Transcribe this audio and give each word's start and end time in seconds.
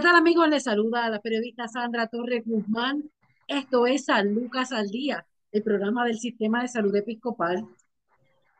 ¿Qué 0.00 0.06
tal 0.06 0.16
amigos? 0.16 0.48
Les 0.48 0.62
saluda 0.62 1.04
a 1.04 1.10
la 1.10 1.20
periodista 1.20 1.68
Sandra 1.68 2.06
Torres 2.06 2.42
Guzmán. 2.46 3.10
Esto 3.46 3.86
es 3.86 4.06
San 4.06 4.32
Lucas 4.32 4.72
al 4.72 4.88
Día, 4.88 5.26
el 5.52 5.62
programa 5.62 6.06
del 6.06 6.18
Sistema 6.18 6.62
de 6.62 6.68
Salud 6.68 6.96
Episcopal. 6.96 7.66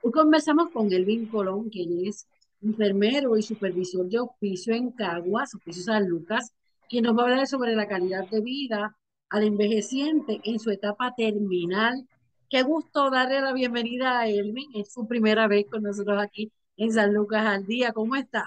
Hoy 0.03 0.13
conversamos 0.13 0.69
con 0.71 0.93
Elvin 0.93 1.25
Colón, 1.29 1.71
quien 1.71 2.07
es 2.07 2.29
enfermero 2.61 3.39
y 3.39 3.43
supervisor 3.43 4.07
de 4.11 4.19
hospicio 4.19 4.75
en 4.75 4.91
Caguas, 4.91 5.55
Hospicio 5.55 5.85
San 5.85 6.07
Lucas, 6.11 6.53
quien 6.91 7.05
nos 7.05 7.17
va 7.17 7.23
a 7.23 7.25
hablar 7.31 7.47
sobre 7.47 7.75
la 7.75 7.89
calidad 7.89 8.29
de 8.29 8.43
vida 8.43 8.95
al 9.31 9.45
envejeciente 9.45 10.43
en 10.45 10.59
su 10.59 10.71
etapa 10.71 11.15
terminal. 11.17 12.07
Qué 12.51 12.63
gusto 12.65 13.09
darle 13.09 13.41
la 13.41 13.55
bienvenida 13.55 14.21
a 14.21 14.29
Elvin. 14.29 14.69
Es 14.75 14.93
su 14.93 15.09
primera 15.09 15.49
vez 15.49 15.65
con 15.71 15.85
nosotros 15.85 16.23
aquí 16.23 16.53
en 16.77 16.93
San 16.93 17.15
Lucas 17.15 17.47
al 17.47 17.65
Día. 17.65 17.95
¿Cómo 17.95 18.15
está? 18.15 18.47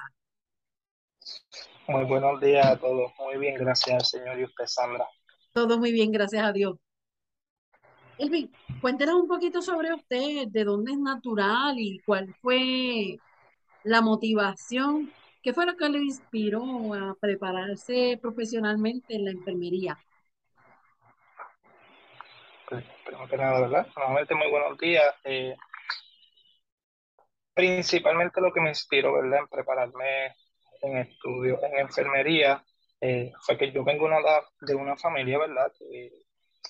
Muy 1.88 2.06
buenos 2.06 2.40
días 2.40 2.66
a 2.66 2.78
todos. 2.78 3.12
Muy 3.20 3.38
bien, 3.38 3.56
gracias 3.56 4.12
Señor 4.12 4.40
y 4.40 4.46
usted, 4.46 4.66
Sandra. 4.66 5.06
Todo 5.54 5.78
muy 5.78 5.92
bien, 5.92 6.12
gracias 6.12 6.44
a 6.44 6.54
Dios. 6.54 6.78
Elvin, 8.18 8.52
cuéntenos 8.80 9.16
un 9.16 9.28
poquito 9.28 9.62
sobre 9.62 9.94
usted, 9.94 10.48
de 10.48 10.64
dónde 10.64 10.94
es 10.94 10.98
natural 10.98 11.76
y 11.78 12.00
cuál 12.06 12.34
fue 12.42 13.18
la 13.84 14.02
motivación, 14.02 15.12
qué 15.42 15.54
fue 15.54 15.66
lo 15.66 15.76
que 15.76 15.90
le 15.90 16.00
inspiró 16.00 16.94
a 16.94 17.16
prepararse 17.20 18.18
profesionalmente 18.22 19.16
en 19.16 19.26
la 19.26 19.32
enfermería. 19.32 19.98
Pues, 22.70 22.86
primero 23.06 23.28
que 23.28 23.38
nada, 23.38 23.60
¿verdad? 23.60 23.88
Nuevamente, 23.98 24.36
muy 24.36 24.50
buenos 24.50 24.78
días. 24.78 25.16
Eh, 25.26 25.56
principalmente 27.54 28.40
lo 28.40 28.54
que 28.54 28.62
me 28.62 28.70
inspiró, 28.70 29.14
¿verdad? 29.14 29.40
En 29.40 29.48
prepararme 29.48 30.36
en 30.84 30.98
estudio 30.98 31.60
en 31.64 31.80
enfermería 31.80 32.64
eh, 33.02 33.32
fue 33.42 33.58
que 33.58 33.72
yo 33.72 33.84
vengo 33.84 34.06
una, 34.06 34.20
de 34.62 34.76
una 34.76 34.96
familia, 34.96 35.38
¿verdad? 35.40 35.72
Que 35.78 36.12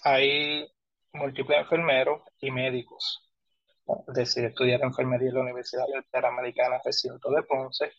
hay 0.04 0.68
múltiples 1.14 1.60
enfermeros 1.60 2.22
y 2.40 2.52
médicos. 2.52 3.30
Decidí 4.08 4.48
estudiar 4.48 4.82
enfermería 4.82 5.30
en 5.30 5.36
la 5.36 5.42
Universidad 5.42 5.86
Interamericana 5.94 6.80
Recinto 6.84 7.30
de 7.32 7.44
Ponce. 7.44 7.92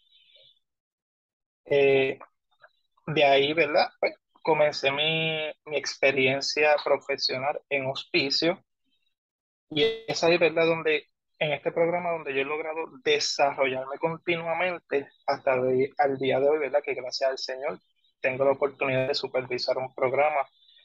Eh, 1.67 2.19
de 3.06 3.25
ahí, 3.25 3.53
¿verdad? 3.53 3.89
Pues, 4.01 4.15
comencé 4.43 4.91
mi, 4.91 5.51
mi, 5.67 5.77
experiencia 5.77 6.77
profesional 6.84 7.61
en 7.69 7.87
hospicio 7.87 8.62
y 9.71 9.84
es 10.06 10.25
ahí, 10.25 10.39
¿verdad? 10.39 10.67
Donde 10.67 11.09
en 11.45 11.53
este 11.53 11.73
programa 11.73 12.11
donde 12.11 12.34
yo 12.34 12.41
he 12.41 12.45
logrado 12.45 12.87
desarrollarme 13.05 13.99
continuamente 13.99 15.09
hasta 15.27 15.55
el 15.55 15.91
al 15.99 16.16
día 16.16 16.41
de 16.41 16.49
hoy, 16.49 16.59
¿verdad? 16.59 16.81
Que 16.82 16.94
gracias 16.94 17.31
al 17.31 17.38
Señor 17.38 17.78
tengo 18.21 18.44
la 18.44 18.53
oportunidad 18.53 19.09
de 19.09 19.15
supervisar 19.15 19.77
un 19.77 19.94
programa 19.94 20.41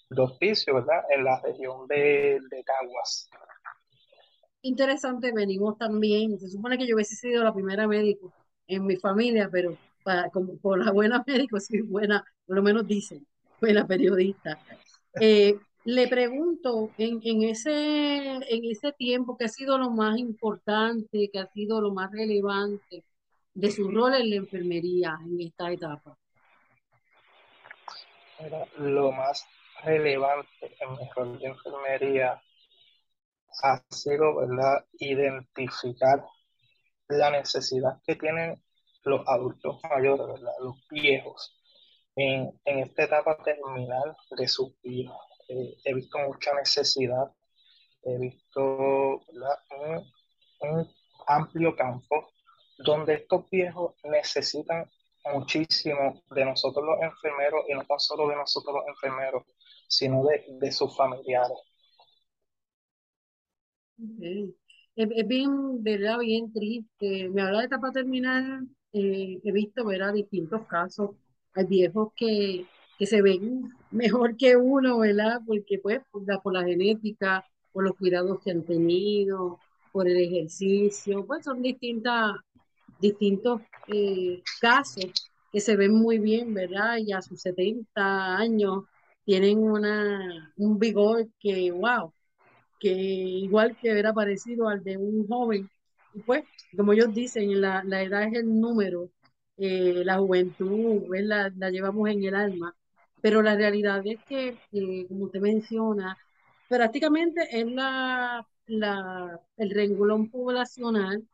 de 0.10 0.22
hospicio, 0.22 0.76
¿verdad? 0.76 1.04
En 1.10 1.24
la 1.24 1.40
región 1.42 1.88
de, 1.88 2.40
de 2.50 2.64
Caguas. 2.64 3.30
Interesante, 4.62 5.32
venimos 5.32 5.78
también, 5.78 6.38
se 6.38 6.50
supone 6.50 6.78
que 6.78 6.86
yo 6.86 6.96
hubiese 6.96 7.16
sido 7.16 7.44
la 7.44 7.54
primera 7.54 7.88
médico 7.88 8.34
en 8.68 8.86
mi 8.86 8.98
familia, 8.98 9.50
pero 9.50 9.78
para, 10.04 10.30
como, 10.30 10.58
por 10.58 10.84
la 10.84 10.92
buena 10.92 11.24
médico, 11.28 11.60
sí, 11.60 11.82
buena, 11.82 12.26
por 12.46 12.58
lo 12.58 12.62
menos 12.62 12.86
dicen, 12.86 13.26
buena 13.62 13.88
periodista. 13.88 14.60
Eh, 15.22 15.58
le 15.86 16.08
pregunto, 16.08 16.92
en, 16.98 17.22
en, 17.24 17.44
ese, 17.44 18.18
en 18.18 18.66
ese 18.66 18.92
tiempo, 18.94 19.38
¿qué 19.38 19.46
ha 19.46 19.50
sido 19.50 19.78
lo 19.78 19.90
más 19.90 20.18
importante, 20.18 21.30
qué 21.32 21.40
ha 21.40 21.48
sido 21.48 21.82
lo 21.82 21.92
más 21.92 22.12
relevante 22.12 23.06
de 23.54 23.72
su 23.72 23.90
rol 23.90 24.14
en 24.16 24.30
la 24.30 24.36
enfermería 24.36 25.18
en 25.26 25.42
esta 25.42 25.72
etapa? 25.72 26.18
lo 28.78 29.12
más 29.12 29.46
relevante 29.84 30.74
en 30.80 30.92
mi 30.94 31.10
rol 31.14 31.38
de 31.40 31.48
enfermería 31.48 32.42
ha 33.64 33.84
sido, 33.90 34.38
¿verdad?, 34.38 34.86
identificar 34.94 36.24
la 37.10 37.32
necesidad 37.32 38.00
que 38.06 38.16
tienen 38.16 38.64
los 39.04 39.28
adultos 39.28 39.82
mayores, 39.90 40.26
¿verdad? 40.28 40.54
los 40.62 40.88
viejos, 40.90 41.60
en, 42.16 42.50
en 42.64 42.80
esta 42.80 43.04
etapa 43.04 43.38
terminal 43.44 44.16
de 44.38 44.48
su 44.48 44.74
vida 44.84 45.18
he 45.50 45.94
visto 45.94 46.18
mucha 46.20 46.54
necesidad, 46.54 47.32
he 48.04 48.18
visto 48.18 49.22
un, 50.62 50.88
amplio 51.28 51.76
campo 51.76 52.32
donde 52.80 53.16
estos 53.16 53.50
viejos 53.50 53.94
necesitan 54.04 54.90
muchísimo 55.34 56.24
de 56.32 56.46
nosotros 56.46 56.84
los 56.84 57.02
enfermeros 57.02 57.66
y 57.68 57.74
no 57.74 57.84
tan 57.86 58.00
solo 58.00 58.28
de 58.30 58.36
nosotros 58.36 58.76
los 58.76 58.88
enfermeros, 58.88 59.44
sino 59.88 60.24
de, 60.26 60.46
de 60.60 60.72
sus 60.72 60.96
familiares. 60.96 61.58
Es, 64.96 65.28
bien, 65.28 65.84
¿verdad? 65.84 66.20
Bien 66.20 66.52
triste. 66.52 67.30
Me 67.30 67.42
habla 67.42 67.60
de 67.60 67.66
etapa 67.66 67.92
terminal, 67.92 68.68
eh, 68.94 69.40
he 69.44 69.52
visto, 69.52 69.86
¿verdad? 69.86 70.14
Distintos 70.14 70.66
casos. 70.68 71.12
Hay 71.54 71.66
viejos 71.66 72.14
que 72.16 72.66
que 73.00 73.06
se 73.06 73.22
ven 73.22 73.72
mejor 73.92 74.36
que 74.38 74.58
uno, 74.58 75.00
¿verdad? 75.00 75.40
Porque 75.48 75.80
pues 75.80 76.02
por 76.12 76.28
la, 76.28 76.40
por 76.42 76.54
la 76.54 76.66
genética, 76.66 77.46
por 77.72 77.86
los 77.86 77.96
cuidados 77.96 78.42
que 78.44 78.52
han 78.52 78.64
tenido, 78.64 79.60
por 79.94 80.08
el 80.08 80.18
ejercicio, 80.18 81.26
pues 81.26 81.46
son 81.46 81.62
distintas, 81.62 82.34
distintos 83.00 83.62
eh, 83.88 84.44
casos 84.60 85.06
que 85.52 85.62
se 85.62 85.78
ven 85.78 85.94
muy 85.96 86.20
bien, 86.20 86.54
¿verdad? 86.54 86.98
Y 86.98 87.14
a 87.14 87.22
sus 87.22 87.42
70 87.42 88.38
años 88.38 88.84
tienen 89.24 89.60
una, 89.60 90.54
un 90.58 90.78
vigor 90.78 91.28
que, 91.40 91.72
wow, 91.72 92.14
que 92.80 92.92
igual 92.92 93.78
que 93.78 93.98
era 93.98 94.14
parecido 94.14 94.68
al 94.68 94.84
de 94.84 94.98
un 94.98 95.26
joven. 95.28 95.70
Y 96.14 96.22
pues, 96.22 96.44
como 96.76 96.94
ellos 96.94 97.14
dicen, 97.14 97.62
la, 97.62 97.84
la 97.86 98.04
edad 98.04 98.24
es 98.24 98.34
el 98.34 98.60
número, 98.60 99.10
eh, 99.58 100.04
la 100.06 100.18
juventud 100.20 101.04
la, 101.10 101.52
la 101.56 101.70
llevamos 101.70 102.10
en 102.10 102.24
el 102.24 102.36
alma 102.36 102.76
pero 103.22 103.42
la 103.42 103.56
realidad 103.56 104.02
es 104.06 104.20
que, 104.26 104.58
eh, 104.72 105.06
como 105.08 105.26
usted 105.26 105.42
menciona, 105.42 106.18
prácticamente 106.68 107.42
es 107.52 107.66
la, 107.72 108.46
la, 108.68 109.40
el 109.58 109.70
renglón 109.72 110.30
poblacional 110.30 111.28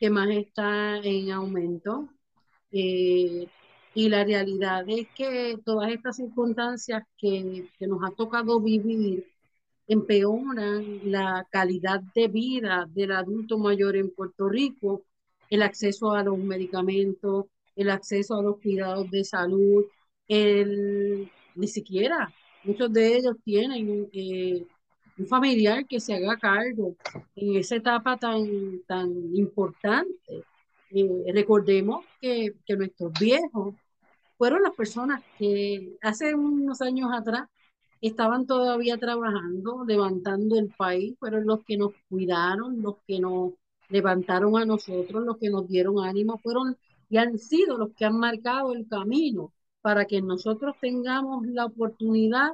que 0.00 0.10
más 0.10 0.30
está 0.30 0.98
en 0.98 1.30
aumento. 1.32 2.08
Eh, 2.72 3.46
y 3.94 4.08
la 4.08 4.24
realidad 4.24 4.84
es 4.88 5.08
que 5.16 5.58
todas 5.64 5.90
estas 5.90 6.16
circunstancias 6.16 7.02
que, 7.18 7.68
que, 7.78 7.86
nos 7.86 8.02
ha 8.04 8.14
tocado 8.14 8.60
vivir 8.60 9.26
empeoran 9.88 11.00
la 11.10 11.46
calidad 11.50 12.00
de 12.14 12.28
vida 12.28 12.86
del 12.90 13.12
adulto 13.12 13.58
mayor 13.58 13.96
en 13.96 14.10
Puerto 14.14 14.48
Rico, 14.48 15.04
el 15.50 15.62
acceso 15.62 16.12
a 16.12 16.22
los 16.22 16.38
medicamentos, 16.38 17.46
el 17.76 17.90
acceso 17.90 18.36
a 18.36 18.42
los 18.42 18.60
cuidados 18.60 19.10
de 19.10 19.24
salud, 19.24 19.84
el, 20.30 21.28
ni 21.56 21.66
siquiera 21.66 22.32
muchos 22.62 22.92
de 22.92 23.16
ellos 23.16 23.36
tienen 23.44 24.08
eh, 24.12 24.64
un 25.18 25.26
familiar 25.26 25.84
que 25.86 25.98
se 25.98 26.14
haga 26.14 26.38
cargo 26.38 26.94
en 27.34 27.56
esa 27.56 27.76
etapa 27.76 28.16
tan, 28.16 28.80
tan 28.86 29.10
importante. 29.34 30.44
Eh, 30.90 31.32
recordemos 31.32 32.04
que, 32.20 32.54
que 32.64 32.76
nuestros 32.76 33.12
viejos 33.18 33.74
fueron 34.38 34.62
las 34.62 34.74
personas 34.74 35.22
que 35.36 35.96
hace 36.00 36.34
unos 36.34 36.80
años 36.80 37.10
atrás 37.12 37.48
estaban 38.00 38.46
todavía 38.46 38.96
trabajando, 38.98 39.84
levantando 39.84 40.56
el 40.58 40.68
país, 40.68 41.16
fueron 41.18 41.46
los 41.46 41.64
que 41.64 41.76
nos 41.76 41.92
cuidaron, 42.08 42.80
los 42.80 42.96
que 43.06 43.20
nos 43.20 43.52
levantaron 43.88 44.56
a 44.56 44.64
nosotros, 44.64 45.24
los 45.24 45.38
que 45.38 45.50
nos 45.50 45.68
dieron 45.68 45.98
ánimo, 45.98 46.38
fueron 46.38 46.76
y 47.10 47.16
han 47.16 47.36
sido 47.38 47.76
los 47.76 47.90
que 47.94 48.04
han 48.04 48.16
marcado 48.16 48.72
el 48.72 48.86
camino 48.88 49.52
para 49.82 50.04
que 50.04 50.20
nosotros 50.20 50.76
tengamos 50.80 51.46
la 51.46 51.66
oportunidad 51.66 52.52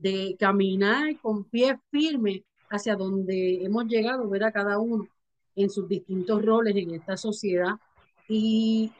de 0.00 0.36
caminar 0.38 1.18
con 1.20 1.44
pies 1.44 1.76
firmes 1.90 2.42
hacia 2.70 2.96
donde 2.96 3.64
hemos 3.64 3.86
llegado, 3.86 4.28
ver 4.28 4.44
a 4.44 4.52
cada 4.52 4.78
uno 4.78 5.08
en 5.56 5.70
sus 5.70 5.88
distintos 5.88 6.44
roles 6.44 6.76
en 6.76 6.94
esta 6.94 7.16
sociedad. 7.16 7.74
Y 8.28 8.92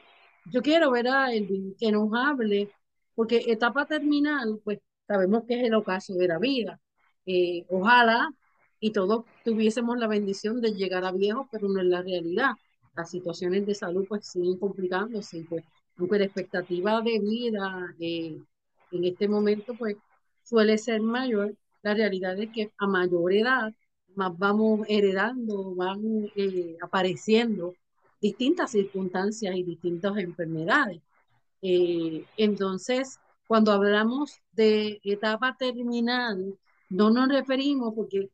yo 0.45 0.61
quiero 0.61 0.91
ver 0.91 1.07
a 1.07 1.33
Elvin 1.33 1.75
que 1.79 1.91
nos 1.91 2.09
hable, 2.13 2.69
porque 3.15 3.43
etapa 3.47 3.85
terminal, 3.85 4.59
pues 4.63 4.79
sabemos 5.07 5.43
que 5.47 5.59
es 5.59 5.67
el 5.67 5.73
ocaso 5.75 6.13
de 6.15 6.27
la 6.27 6.39
vida. 6.39 6.79
Eh, 7.25 7.65
ojalá 7.69 8.29
y 8.79 8.91
todos 8.91 9.25
tuviésemos 9.43 9.97
la 9.97 10.07
bendición 10.07 10.61
de 10.61 10.73
llegar 10.73 11.05
a 11.05 11.11
viejos, 11.11 11.47
pero 11.51 11.67
no 11.67 11.79
es 11.79 11.85
la 11.87 12.01
realidad. 12.01 12.51
Las 12.95 13.11
situaciones 13.11 13.65
de 13.65 13.75
salud 13.75 14.05
pues 14.07 14.27
siguen 14.27 14.57
complicándose, 14.57 15.45
pues, 15.47 15.63
aunque 15.99 16.19
la 16.19 16.25
expectativa 16.25 17.01
de 17.01 17.19
vida 17.19 17.93
eh, 17.99 18.37
en 18.91 19.05
este 19.05 19.27
momento 19.27 19.75
pues 19.75 19.97
suele 20.43 20.77
ser 20.77 21.01
mayor, 21.01 21.55
la 21.83 21.93
realidad 21.93 22.39
es 22.39 22.49
que 22.51 22.71
a 22.77 22.87
mayor 22.87 23.33
edad 23.33 23.73
más 24.15 24.37
vamos 24.37 24.81
heredando, 24.87 25.75
van 25.75 26.01
eh, 26.35 26.77
apareciendo 26.81 27.73
distintas 28.21 28.71
circunstancias 28.71 29.55
y 29.55 29.63
distintas 29.63 30.17
enfermedades. 30.17 31.01
Eh, 31.61 32.25
entonces, 32.37 33.19
cuando 33.47 33.71
hablamos 33.71 34.39
de 34.51 34.99
etapa 35.03 35.55
terminal, 35.57 36.57
no 36.89 37.09
nos 37.11 37.29
referimos 37.29 37.93
porque 37.93 38.29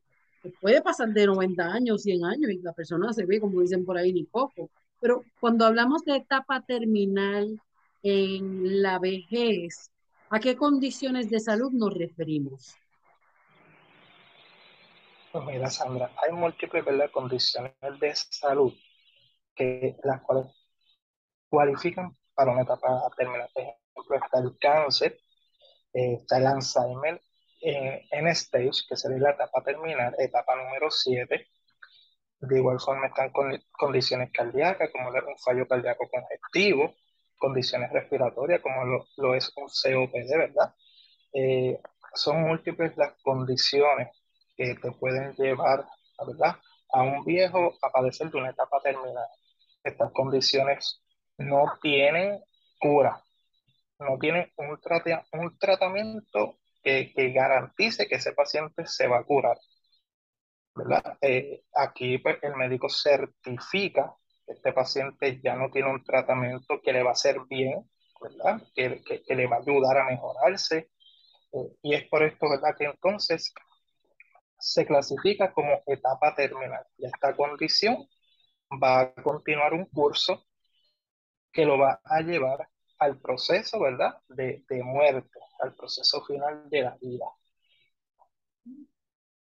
puede 0.60 0.82
pasar 0.82 1.08
de 1.10 1.26
90 1.26 1.64
años, 1.64 2.02
100 2.02 2.24
años 2.24 2.50
y 2.50 2.58
la 2.58 2.72
persona 2.72 3.12
se 3.12 3.26
ve, 3.26 3.40
como 3.40 3.60
dicen 3.60 3.84
por 3.84 3.96
ahí, 3.98 4.12
ni 4.12 4.24
poco. 4.24 4.70
Pero 5.00 5.24
cuando 5.40 5.66
hablamos 5.66 6.04
de 6.04 6.16
etapa 6.16 6.62
terminal 6.62 7.60
en 8.02 8.82
la 8.82 8.98
vejez, 8.98 9.90
¿a 10.30 10.40
qué 10.40 10.56
condiciones 10.56 11.30
de 11.30 11.40
salud 11.40 11.72
nos 11.72 11.94
referimos? 11.94 12.74
Pues 15.32 15.44
mira, 15.44 15.68
Sandra, 15.68 16.10
hay 16.22 16.32
múltiples 16.32 16.84
condiciones 17.10 17.74
de 18.00 18.14
salud 18.14 18.72
que 19.54 19.96
las 20.02 20.22
cuales 20.22 20.46
cualifican 21.48 22.16
para 22.34 22.52
una 22.52 22.62
etapa 22.62 23.10
terminal. 23.16 23.48
Por 23.52 23.62
ejemplo, 23.62 24.16
está 24.24 24.38
el 24.38 24.58
cáncer, 24.58 25.18
eh, 25.92 26.18
está 26.20 26.38
el 26.38 26.46
Alzheimer 26.46 27.20
en 27.60 28.28
stage, 28.28 28.84
que 28.88 28.96
sería 28.96 29.18
la 29.18 29.30
etapa 29.30 29.62
terminal, 29.62 30.14
etapa 30.18 30.54
número 30.56 30.90
7. 30.90 31.46
De 32.40 32.58
igual 32.58 32.78
forma 32.80 33.06
están 33.06 33.30
con, 33.30 33.52
condiciones 33.72 34.30
cardíacas, 34.32 34.90
como 34.92 35.08
un 35.08 35.38
fallo 35.44 35.66
cardíaco 35.66 36.08
congestivo, 36.08 36.94
condiciones 37.38 37.90
respiratorias, 37.92 38.60
como 38.60 38.84
lo, 39.16 39.34
es 39.34 39.52
un 39.56 39.66
COPD, 39.66 40.38
¿verdad? 40.38 40.74
Eh, 41.32 41.80
son 42.14 42.42
múltiples 42.42 42.96
las 42.96 43.12
condiciones 43.22 44.08
que 44.56 44.74
te 44.74 44.92
pueden 44.92 45.34
llevar, 45.34 45.86
¿verdad? 46.26 46.56
A 46.92 47.02
un 47.02 47.24
viejo 47.24 47.74
a 47.82 47.90
padecer 47.90 48.30
de 48.30 48.38
una 48.38 48.50
etapa 48.50 48.80
terminal 48.80 49.26
estas 49.86 50.10
condiciones 50.12 51.00
no 51.38 51.64
tienen 51.80 52.42
cura, 52.80 53.22
no 53.98 54.18
tienen 54.18 54.52
un, 54.56 54.78
un 55.32 55.58
tratamiento 55.58 56.58
que, 56.82 57.12
garantice 57.34 58.06
que 58.06 58.16
ese 58.16 58.32
paciente 58.32 58.86
se 58.86 59.06
va 59.06 59.18
a 59.18 59.24
curar. 59.24 59.56
¿Verdad? 60.76 61.18
Eh, 61.20 61.64
aquí 61.74 62.18
pues, 62.18 62.38
el 62.42 62.54
médico 62.56 62.88
certifica 62.88 64.14
que 64.46 64.52
este 64.52 64.72
paciente 64.72 65.40
ya 65.42 65.56
no 65.56 65.70
tiene 65.70 65.90
un 65.90 66.04
tratamiento 66.04 66.80
que 66.82 66.92
le 66.92 67.02
va 67.02 67.10
a 67.10 67.12
hacer 67.14 67.38
bien, 67.48 67.90
¿verdad? 68.20 68.62
Que, 68.74 69.02
que, 69.02 69.34
le 69.34 69.46
va 69.46 69.56
a 69.56 69.60
ayudar 69.60 69.98
a 69.98 70.04
mejorarse. 70.04 70.90
Eh, 71.52 71.76
y 71.82 71.94
es 71.94 72.08
por 72.08 72.22
esto 72.22 72.48
¿verdad? 72.48 72.74
que 72.78 72.84
entonces 72.84 73.52
se 74.58 74.86
clasifica 74.86 75.52
como 75.52 75.82
etapa 75.86 76.34
terminal. 76.34 76.84
Y 76.98 77.06
esta 77.06 77.34
condición 77.34 78.06
va 78.82 79.00
a 79.00 79.14
continuar 79.14 79.74
un 79.74 79.86
curso 79.86 80.46
que 81.52 81.64
lo 81.64 81.78
va 81.78 82.00
a 82.04 82.20
llevar 82.20 82.68
al 82.98 83.18
proceso, 83.20 83.80
¿verdad? 83.80 84.18
De, 84.28 84.64
muerte, 84.84 85.38
al 85.60 85.74
proceso 85.74 86.24
final 86.24 86.68
de 86.68 86.82
la 86.82 86.96
vida. 87.00 87.26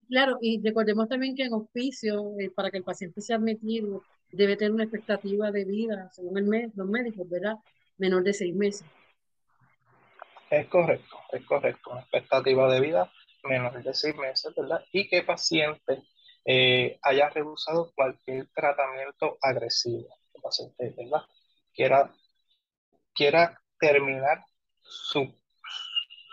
Claro, 0.10 0.38
y 0.42 0.62
recordemos 0.62 1.08
también 1.08 1.36
que 1.36 1.44
en 1.44 1.54
hospicio, 1.54 2.34
eh, 2.40 2.50
para 2.50 2.70
que 2.70 2.78
el 2.78 2.84
paciente 2.84 3.22
sea 3.22 3.38
admitido, 3.38 4.04
debe 4.32 4.58
tener 4.58 4.74
una 4.74 4.84
expectativa 4.84 5.52
de 5.52 5.66
vida, 5.66 6.10
según 6.12 6.38
el 6.38 6.72
los 6.76 6.88
médicos, 6.88 7.30
¿verdad? 7.30 7.56
Menor 7.98 8.24
de 8.24 8.34
seis 8.34 8.56
meses. 8.56 8.86
Es 10.50 10.68
correcto, 10.68 11.18
es 11.32 11.46
correcto, 11.46 11.92
una 11.92 12.02
expectativa 12.02 12.72
de 12.72 12.80
vida 12.80 13.12
menor 13.44 13.84
de 13.84 13.94
seis 13.94 14.16
meses, 14.16 14.54
¿verdad? 14.56 14.84
Y 14.92 15.08
que 15.10 15.24
paciente 15.24 16.04
eh, 16.46 16.98
haya 17.02 17.30
rehusado 17.30 17.92
cualquier 17.96 18.48
tratamiento 18.54 19.38
agresivo. 19.42 20.08
¿verdad? 20.78 21.22
Quiera, 21.74 22.12
quiera 23.14 23.62
terminar 23.80 24.46
su, 24.82 25.34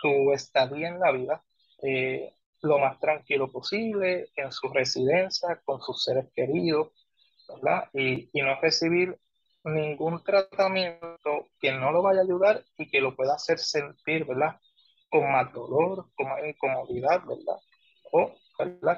su 0.01 0.33
estadía 0.33 0.89
en 0.89 0.99
la 0.99 1.11
vida 1.11 1.43
eh, 1.83 2.33
lo 2.61 2.79
más 2.79 2.99
tranquilo 2.99 3.51
posible, 3.51 4.29
en 4.35 4.51
su 4.51 4.69
residencia, 4.69 5.61
con 5.65 5.81
sus 5.81 6.03
seres 6.03 6.27
queridos, 6.35 6.89
¿verdad? 7.47 7.89
Y, 7.93 8.29
y 8.33 8.41
no 8.41 8.59
recibir 8.61 9.17
ningún 9.63 10.23
tratamiento 10.23 11.49
que 11.59 11.71
no 11.71 11.91
lo 11.91 12.01
vaya 12.01 12.21
a 12.21 12.23
ayudar 12.23 12.63
y 12.77 12.89
que 12.89 13.01
lo 13.01 13.15
pueda 13.15 13.35
hacer 13.35 13.59
sentir, 13.59 14.25
¿verdad? 14.25 14.59
Con 15.09 15.31
más 15.31 15.51
dolor, 15.53 16.07
con 16.15 16.29
más 16.29 16.43
incomodidad, 16.43 17.21
¿verdad? 17.25 17.59
O 18.11 18.35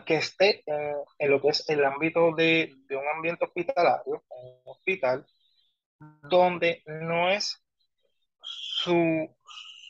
que 0.05 0.15
esté 0.15 0.63
en, 0.65 1.31
lo 1.31 1.41
que 1.41 1.49
es 1.49 1.69
el 1.69 1.83
ámbito 1.85 2.33
de, 2.35 2.73
de 2.87 2.95
un 2.95 3.07
ambiente 3.07 3.45
hospitalario, 3.45 4.23
un 4.29 4.61
hospital, 4.65 5.25
donde 6.23 6.81
no 6.85 7.29
es 7.29 7.63
su, 8.41 9.29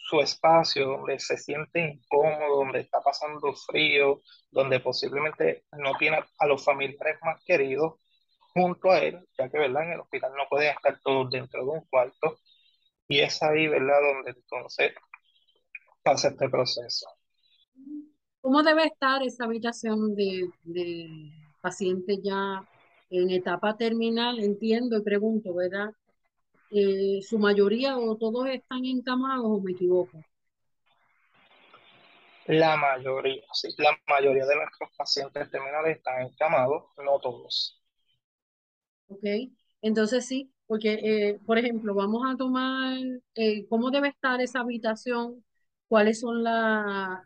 su 0.04 0.20
espacio, 0.20 0.88
donde 0.88 1.18
se 1.20 1.38
siente 1.38 1.80
incómodo, 1.80 2.58
donde 2.58 2.82
está 2.82 3.02
pasando 3.02 3.54
frío, 3.54 4.22
donde 4.52 4.80
posiblemente 4.80 5.64
no 5.72 5.94
tiene 5.98 6.20
a 6.40 6.48
los 6.48 6.64
familiares 6.64 7.18
más 7.24 7.42
queridos 7.46 7.94
junto 8.54 8.92
a 8.92 9.00
él, 9.00 9.26
ya 9.38 9.50
que 9.50 9.58
¿verdad? 9.58 9.84
en 9.84 9.94
el 9.94 10.00
hospital 10.02 10.32
no 10.38 10.44
pueden 10.50 10.72
estar 10.76 11.00
todos 11.04 11.30
dentro 11.32 11.64
de 11.64 11.72
un 11.72 11.82
cuarto, 11.86 12.38
y 13.08 13.20
es 13.20 13.42
ahí 13.42 13.68
¿verdad? 13.68 14.00
donde 14.14 14.32
entonces 14.32 14.94
pasa 16.04 16.28
este 16.30 16.50
proceso. 16.50 17.08
¿Cómo 18.42 18.62
debe 18.62 18.86
estar 18.86 19.24
esa 19.24 19.46
habitación 19.46 20.16
de, 20.16 20.50
de 20.64 21.32
pacientes 21.62 22.20
ya 22.22 22.68
en 23.10 23.30
etapa 23.30 23.78
terminal? 23.78 24.40
Entiendo 24.40 24.98
y 24.98 25.02
pregunto, 25.02 25.54
¿verdad? 25.54 25.92
Eh, 26.74 27.22
¿Su 27.22 27.40
mayoría 27.40 27.98
o 27.98 28.18
todos 28.18 28.48
están 28.50 28.84
encamados 28.86 29.46
o 29.46 29.62
me 29.62 29.72
equivoco? 29.72 30.26
La 32.48 32.78
mayoría, 32.78 33.44
sí, 33.52 33.68
la 33.80 34.00
mayoría 34.08 34.46
de 34.46 34.56
nuestros 34.56 34.90
pacientes 34.98 35.52
terminales 35.52 35.98
están 35.98 36.22
encamados, 36.22 36.86
no 37.04 37.20
todos. 37.20 37.82
Ok, 39.08 39.24
entonces 39.82 40.26
sí, 40.26 40.52
porque, 40.68 40.94
eh, 41.30 41.40
por 41.46 41.58
ejemplo, 41.58 41.94
vamos 41.94 42.24
a 42.28 42.36
tomar 42.38 42.98
eh, 43.36 43.68
cómo 43.68 43.92
debe 43.92 44.10
estar 44.10 44.42
esa 44.42 44.62
habitación, 44.62 45.44
cuáles 45.88 46.20
son 46.22 46.44
las 46.44 47.22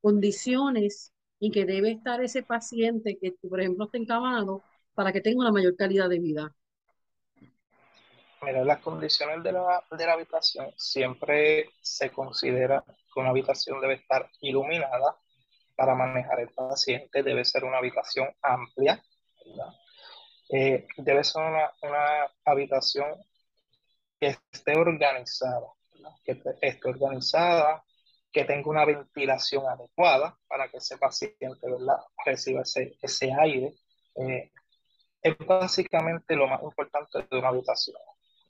condiciones 0.00 1.12
en 1.40 1.52
que 1.52 1.64
debe 1.66 1.92
estar 1.92 2.22
ese 2.22 2.42
paciente 2.42 3.18
que, 3.20 3.32
por 3.48 3.60
ejemplo, 3.60 3.84
esté 3.86 3.98
encamado 3.98 4.62
para 4.94 5.12
que 5.12 5.20
tenga 5.20 5.40
una 5.40 5.52
mayor 5.52 5.76
calidad 5.76 6.08
de 6.08 6.18
vida? 6.20 6.54
Mira, 8.42 8.64
las 8.64 8.78
condiciones 8.80 9.42
de 9.42 9.52
la, 9.52 9.82
de 9.90 10.06
la 10.06 10.12
habitación 10.12 10.72
siempre 10.76 11.70
se 11.80 12.10
considera 12.10 12.84
que 12.86 13.20
una 13.20 13.30
habitación 13.30 13.80
debe 13.80 13.94
estar 13.94 14.30
iluminada 14.40 15.16
para 15.76 15.94
manejar 15.94 16.40
el 16.40 16.50
paciente, 16.50 17.22
debe 17.22 17.44
ser 17.44 17.64
una 17.64 17.78
habitación 17.78 18.28
amplia, 18.42 19.02
eh, 20.50 20.86
debe 20.96 21.24
ser 21.24 21.42
una, 21.42 21.72
una, 21.82 22.32
habitación 22.44 23.22
que 24.20 24.36
esté 24.52 24.76
organizada, 24.76 25.66
que 26.24 26.42
esté 26.60 26.88
organizada, 26.88 27.84
que 28.32 28.44
tenga 28.44 28.70
una 28.70 28.84
ventilación 28.84 29.66
adecuada 29.66 30.38
para 30.46 30.68
que 30.68 30.78
ese 30.78 30.96
paciente 30.98 31.66
reciba 32.24 32.62
ese, 32.62 32.96
ese 33.02 33.32
aire. 33.32 33.74
Eh, 34.16 34.50
es 35.22 35.36
básicamente 35.38 36.36
lo 36.36 36.46
más 36.46 36.62
importante 36.62 37.26
de 37.30 37.38
una 37.38 37.48
habitación, 37.48 37.96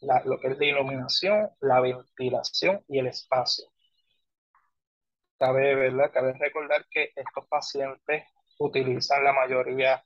lo 0.00 0.38
que 0.38 0.48
es 0.48 0.58
la 0.58 0.64
iluminación, 0.64 1.50
la 1.60 1.80
ventilación 1.80 2.84
y 2.88 2.98
el 2.98 3.08
espacio. 3.08 3.66
Cabe, 5.38 5.74
¿verdad? 5.74 6.10
Cabe 6.12 6.32
recordar 6.34 6.86
que 6.90 7.12
estos 7.14 7.46
pacientes 7.48 8.24
utilizan 8.58 9.22
la 9.24 9.32
mayoría 9.32 10.02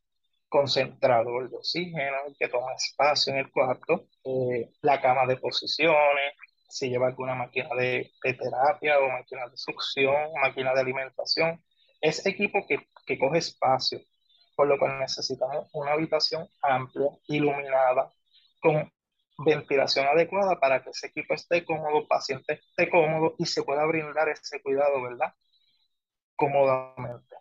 concentrador 0.49 1.49
de 1.49 1.57
oxígeno 1.57 2.19
que 2.39 2.49
toma 2.49 2.75
espacio 2.75 3.33
en 3.33 3.39
el 3.41 3.51
cuarto, 3.51 4.07
eh, 4.25 4.71
la 4.83 5.01
cama 5.01 5.27
de 5.27 5.39
posiciones, 5.39 6.35
si 6.69 6.91
lleva 6.91 7.07
alguna 7.09 7.35
máquina 7.35 7.69
de, 7.77 8.13
terapia 8.23 8.99
o 8.99 9.09
máquina 9.09 9.49
de 9.49 9.57
succión, 9.57 10.15
máquina 10.43 10.75
de 10.75 10.81
alimentación. 10.81 11.63
Es 12.01 12.27
equipo 12.27 12.67
que, 12.67 12.87
que 13.07 13.19
coge 13.19 13.39
espacio, 13.39 14.01
por 14.57 14.67
lo 14.69 14.79
cual 14.79 14.99
necesitamos 14.99 15.71
una 15.73 15.93
habitación 15.93 16.49
amplia, 16.63 17.09
iluminada, 17.29 18.13
con 18.61 18.91
ventilación 19.45 20.07
adecuada 20.07 20.59
para 20.59 20.83
que 20.83 20.91
ese 20.91 21.09
equipo 21.09 21.35
esté 21.35 21.65
cómodo, 21.65 22.01
el 22.01 22.07
paciente 22.07 22.55
esté 22.55 22.91
cómodo 22.91 23.35
y 23.39 23.47
se 23.47 23.63
pueda 23.63 23.85
brindar 23.87 24.29
ese 24.29 24.61
cuidado, 24.63 25.03
¿verdad? 25.03 25.35
Cómodamente. 26.37 27.37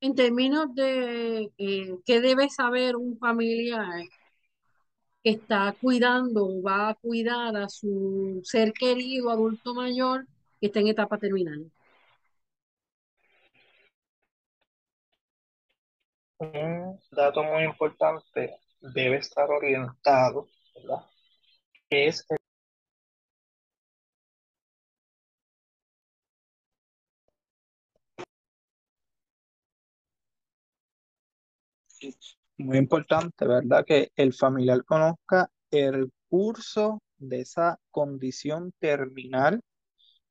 En 0.00 0.14
términos 0.14 0.74
de 0.74 1.50
eh, 1.58 1.98
qué 2.04 2.20
debe 2.20 2.48
saber 2.48 2.96
un 2.96 3.18
familiar 3.18 4.04
que 5.22 5.30
está 5.30 5.74
cuidando, 5.80 6.62
va 6.62 6.90
a 6.90 6.94
cuidar 6.94 7.56
a 7.56 7.68
su 7.68 8.40
ser 8.44 8.72
querido 8.72 9.30
adulto 9.30 9.74
mayor 9.74 10.26
que 10.60 10.66
está 10.66 10.80
en 10.80 10.88
etapa 10.88 11.18
terminal. 11.18 11.70
Un 16.40 17.00
dato 17.10 17.42
muy 17.42 17.64
importante 17.64 18.60
debe 18.80 19.18
estar 19.18 19.50
orientado, 19.50 20.48
¿verdad? 20.74 21.04
es 21.90 22.26
muy 32.56 32.78
importante, 32.78 33.46
¿verdad? 33.46 33.84
Que 33.86 34.10
el 34.16 34.32
familiar 34.34 34.84
conozca 34.84 35.50
el 35.70 36.10
curso 36.28 37.02
de 37.18 37.40
esa 37.40 37.78
condición 37.90 38.72
terminal, 38.78 39.60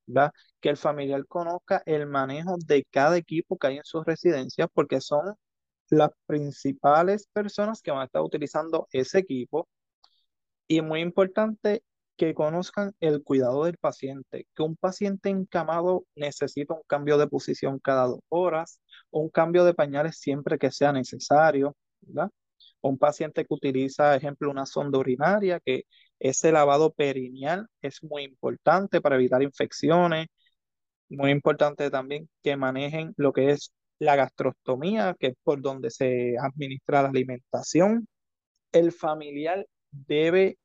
¿verdad? 0.07 0.31
Que 0.61 0.69
el 0.69 0.77
familiar 0.77 1.25
conozca 1.27 1.83
el 1.85 2.07
manejo 2.07 2.55
de 2.65 2.85
cada 2.91 3.17
equipo 3.17 3.57
que 3.57 3.67
hay 3.67 3.77
en 3.77 3.83
su 3.85 4.03
residencia, 4.03 4.67
porque 4.67 5.01
son 5.01 5.35
las 5.89 6.11
principales 6.25 7.27
personas 7.33 7.81
que 7.81 7.91
van 7.91 8.01
a 8.01 8.05
estar 8.05 8.21
utilizando 8.21 8.87
ese 8.91 9.19
equipo. 9.19 9.67
Y 10.67 10.81
muy 10.81 11.01
importante 11.01 11.83
que 12.17 12.33
conozcan 12.33 12.93
el 12.99 13.23
cuidado 13.23 13.65
del 13.65 13.77
paciente, 13.77 14.47
que 14.55 14.63
un 14.63 14.75
paciente 14.75 15.29
encamado 15.29 16.05
necesita 16.15 16.73
un 16.73 16.81
cambio 16.87 17.17
de 17.17 17.27
posición 17.27 17.79
cada 17.79 18.07
dos 18.07 18.19
horas, 18.29 18.81
un 19.11 19.29
cambio 19.29 19.63
de 19.65 19.73
pañales 19.73 20.17
siempre 20.19 20.57
que 20.57 20.71
sea 20.71 20.91
necesario. 20.91 21.75
Un 22.81 22.97
paciente 22.97 23.45
que 23.45 23.53
utiliza, 23.53 24.15
ejemplo, 24.15 24.49
una 24.51 24.65
sonda 24.65 24.97
urinaria, 24.99 25.59
que 25.59 25.83
ese 26.19 26.51
lavado 26.51 26.91
perineal 26.93 27.67
es 27.81 28.03
muy 28.03 28.23
importante 28.23 29.01
para 29.01 29.15
evitar 29.15 29.43
infecciones. 29.43 30.27
Muy 31.09 31.31
importante 31.31 31.89
también 31.89 32.29
que 32.43 32.57
manejen 32.57 33.13
lo 33.17 33.33
que 33.33 33.51
es 33.51 33.73
la 33.99 34.15
gastrostomía, 34.15 35.15
que 35.19 35.27
es 35.27 35.35
por 35.43 35.61
donde 35.61 35.89
se 35.89 36.35
administra 36.39 37.01
la 37.01 37.09
alimentación. 37.09 38.07
El 38.71 38.91
familiar 38.91 39.65
debe 39.91 40.57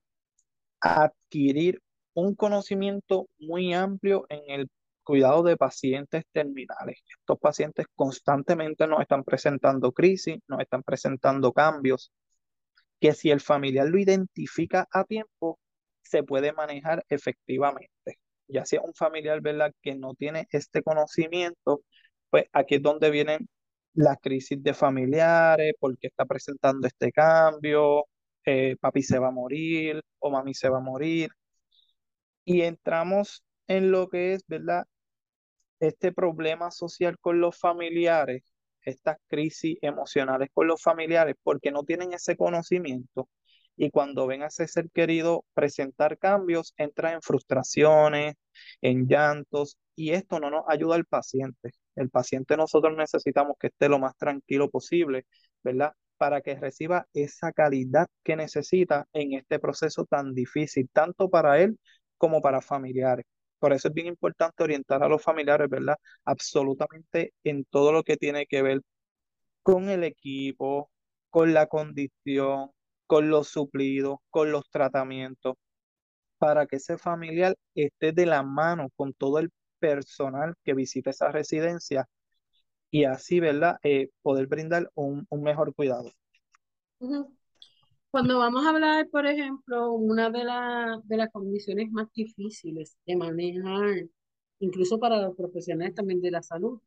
adquirir 0.81 1.81
un 2.15 2.35
conocimiento 2.35 3.29
muy 3.39 3.73
amplio 3.73 4.27
en 4.29 4.61
el 4.61 4.69
cuidado 5.03 5.43
de 5.43 5.57
pacientes 5.57 6.25
terminales. 6.33 6.99
Estos 7.21 7.39
pacientes 7.39 7.87
constantemente 7.95 8.87
nos 8.87 9.01
están 9.01 9.25
presentando 9.25 9.93
crisis, 9.93 10.39
nos 10.49 10.61
están 10.61 10.83
presentando 10.83 11.53
cambios, 11.53 12.13
que 13.01 13.15
si 13.15 13.31
el 13.31 13.41
familiar 13.41 13.89
lo 13.89 13.99
identifica 13.99 14.87
a 14.93 15.05
tiempo, 15.05 15.59
se 16.03 16.23
puede 16.23 16.53
manejar 16.53 17.05
efectivamente. 17.09 18.19
Ya 18.47 18.65
sea 18.65 18.83
un 18.83 18.95
familiar, 18.95 19.41
¿verdad?, 19.41 19.73
que 19.83 19.95
no 19.95 20.15
tiene 20.15 20.47
este 20.51 20.83
conocimiento, 20.83 21.83
pues 22.33 22.47
aquí 22.53 22.77
es 22.77 22.83
donde 22.83 23.11
vienen 23.11 23.49
las 23.95 24.19
crisis 24.23 24.63
de 24.63 24.75
familiares, 24.75 25.75
porque 25.81 26.09
está 26.09 26.25
presentando 26.27 26.87
este 26.89 27.13
cambio, 27.13 28.07
eh, 28.47 28.77
papi 28.81 29.03
se 29.03 29.19
va 29.19 29.29
a 29.29 29.31
morir 29.33 30.03
o 30.21 30.31
mami 30.31 30.55
se 30.55 30.69
va 30.71 30.79
a 30.79 30.81
morir. 30.81 31.31
Y 32.45 32.63
entramos 32.63 33.45
en 33.69 33.91
lo 33.91 34.09
que 34.09 34.35
es, 34.35 34.45
¿verdad? 34.47 34.85
Este 35.81 36.13
problema 36.13 36.71
social 36.71 37.19
con 37.21 37.41
los 37.41 37.59
familiares, 37.59 38.43
estas 38.85 39.19
crisis 39.29 39.79
emocionales 39.83 40.49
con 40.55 40.67
los 40.69 40.83
familiares, 40.83 41.37
porque 41.43 41.71
no 41.71 41.85
tienen 41.85 42.13
ese 42.15 42.37
conocimiento. 42.37 43.29
Y 43.83 43.91
cuando 43.91 44.29
ven 44.29 44.45
a 44.45 44.47
ese 44.47 44.69
ser 44.69 44.91
querido 44.93 45.45
presentar 45.55 46.17
cambios, 46.17 46.73
entra 46.77 47.15
en 47.15 47.21
frustraciones, 47.21 48.37
en 48.81 49.09
llantos, 49.09 49.77
y 49.97 50.13
esto 50.13 50.39
no 50.39 50.51
nos 50.51 50.63
ayuda 50.69 50.95
al 50.95 51.05
paciente. 51.05 51.73
El 51.97 52.09
paciente 52.09 52.57
nosotros 52.57 52.97
necesitamos 52.97 53.57
que 53.59 53.67
esté 53.69 53.89
lo 53.89 53.99
más 53.99 54.17
tranquilo 54.17 54.71
posible, 54.71 55.27
¿verdad? 55.65 55.95
para 56.17 56.43
que 56.43 56.55
reciba 56.55 57.09
esa 57.13 57.51
calidad 57.53 58.07
que 58.23 58.37
necesita 58.37 59.09
en 59.13 59.33
este 59.33 59.59
proceso 59.59 60.05
tan 60.05 60.33
difícil, 60.33 60.89
tanto 60.93 61.29
para 61.29 61.61
él 61.61 61.77
como 62.19 62.41
para 62.41 62.61
familiares. 62.61 63.27
Por 63.59 63.73
eso 63.73 63.89
es 63.89 63.95
bien 63.95 64.07
importante 64.07 64.63
orientar 64.63 65.03
a 65.03 65.09
los 65.09 65.21
familiares, 65.25 65.69
¿verdad? 65.69 65.97
Absolutamente 66.25 67.35
en 67.43 67.65
todo 67.65 67.91
lo 67.93 68.05
que 68.05 68.17
tiene 68.17 68.47
que 68.47 68.63
ver 68.63 68.81
con 69.63 69.91
el 69.91 70.05
equipo, 70.05 70.89
con 71.31 71.53
la 71.53 71.67
condición, 71.67 72.71
con 73.13 73.29
los 73.29 73.49
suplidos, 73.49 74.21
con 74.31 74.51
los 74.53 74.71
tratamientos, 74.71 75.57
para 76.39 76.65
que 76.67 76.77
ese 76.77 76.97
familiar 76.97 77.55
esté 77.75 78.13
de 78.13 78.25
la 78.25 78.43
mano 78.43 78.89
con 78.97 79.13
todo 79.13 79.39
el 79.39 79.51
personal 79.79 80.55
que 80.65 80.73
visita 80.73 81.11
esa 81.11 81.31
residencia 81.31 82.09
y 82.91 83.05
así, 83.05 83.39
¿verdad? 83.39 83.77
Eh, 83.83 84.09
poder 84.23 84.47
brindar 84.47 84.91
un, 84.95 85.27
mejor 85.31 85.75
cuidado. 85.75 86.11
Cuando 88.11 88.39
vamos 88.39 88.65
a 88.65 88.71
hablar, 88.71 89.07
por 89.11 89.27
ejemplo, 89.27 89.93
una 89.93 90.31
de, 90.31 90.47
de 91.05 91.17
las 91.19 91.31
condiciones 91.31 91.91
más 91.91 92.11
difíciles 92.15 92.97
de 93.05 93.17
manejar, 93.17 94.07
incluso 94.59 94.99
para 94.99 95.21
los 95.21 95.37
profesionales 95.37 95.95
también 95.95 96.23
de 96.23 96.31
la 96.31 96.43
salud, 96.43 96.81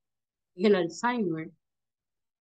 es 0.56 0.66
el 0.66 0.74
Alzheimer. 0.74 1.52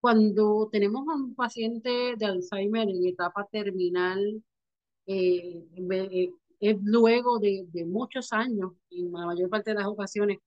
Cuando 0.05 0.69
tenemos 0.71 1.09
a 1.09 1.15
un 1.15 1.35
paciente 1.35 1.89
de 2.19 2.27
Alzheimer 2.27 2.91
en 2.91 3.07
etapa 3.07 3.49
terminal, 3.51 4.45
eh, 5.07 5.65
eh, 5.91 6.31
es 6.61 6.77
luego 6.83 7.39
de, 7.39 7.65
de, 7.73 7.87
muchos 7.87 8.31
años, 8.35 8.73
en 8.91 9.11
la 9.11 9.25
mayor 9.25 9.49
parte 9.49 9.71
de 9.71 9.77
las 9.77 9.87
ocasiones, 9.87 10.41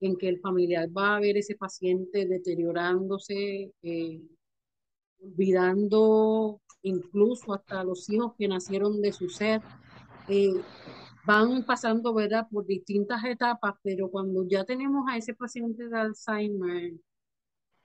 en 0.00 0.16
que 0.16 0.30
el 0.30 0.40
familiar 0.40 0.88
va 0.96 1.16
a 1.16 1.20
ver 1.20 1.36
ese 1.36 1.54
paciente 1.54 2.24
deteriorándose, 2.24 3.74
eh, 3.82 4.22
olvidando 5.20 6.62
incluso 6.80 7.52
hasta 7.52 7.84
los 7.84 8.08
hijos 8.08 8.32
que 8.38 8.48
nacieron 8.48 9.02
de 9.02 9.12
su 9.12 9.28
ser. 9.28 9.60
Eh, 10.28 10.54
van 11.26 11.66
pasando, 11.66 12.14
¿verdad?, 12.14 12.48
por 12.50 12.64
distintas 12.64 13.22
etapas, 13.24 13.74
pero 13.82 14.10
cuando 14.10 14.48
ya 14.48 14.64
tenemos 14.64 15.04
a 15.10 15.18
ese 15.18 15.34
paciente 15.34 15.90
de 15.90 15.98
Alzheimer 15.98 16.94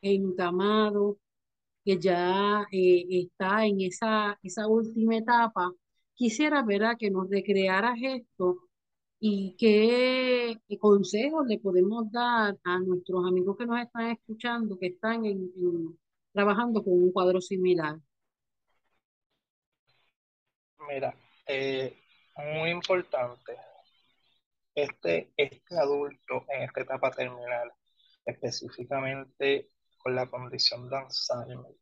encamado, 0.02 1.18
que 1.84 1.98
ya 2.00 2.66
eh, 2.72 3.06
está 3.10 3.66
en 3.66 3.82
esa, 3.82 4.40
esa 4.44 4.68
última 4.68 5.18
etapa, 5.18 5.72
quisiera, 6.16 6.64
¿verdad?, 6.64 6.98
que 7.00 7.10
nos 7.12 7.30
recrearas 7.30 7.98
esto 8.02 8.70
y 9.20 9.56
qué 9.58 10.58
consejos 10.80 11.46
le 11.48 11.60
podemos 11.60 12.12
dar 12.12 12.58
a 12.64 12.80
nuestros 12.80 13.26
amigos 13.28 13.58
que 13.58 13.66
nos 13.66 13.80
están 13.82 14.12
escuchando, 14.12 14.78
que 14.80 14.88
están 14.88 15.26
en, 15.26 15.52
trabajando 16.34 16.84
con 16.84 16.94
un 16.94 17.12
cuadro 17.12 17.42
similar. 17.42 17.98
Mira, 20.88 21.14
eh, 21.46 21.98
muy 22.38 22.70
importante, 22.72 23.58
este, 24.74 25.32
este 25.36 25.78
adulto 25.78 26.46
en 26.50 26.64
esta 26.64 26.82
etapa 26.82 27.12
terminal, 27.12 27.72
específicamente 28.26 29.70
la 30.10 30.30
condición 30.30 30.90
de 30.90 30.98
Alzheimer, 30.98 31.76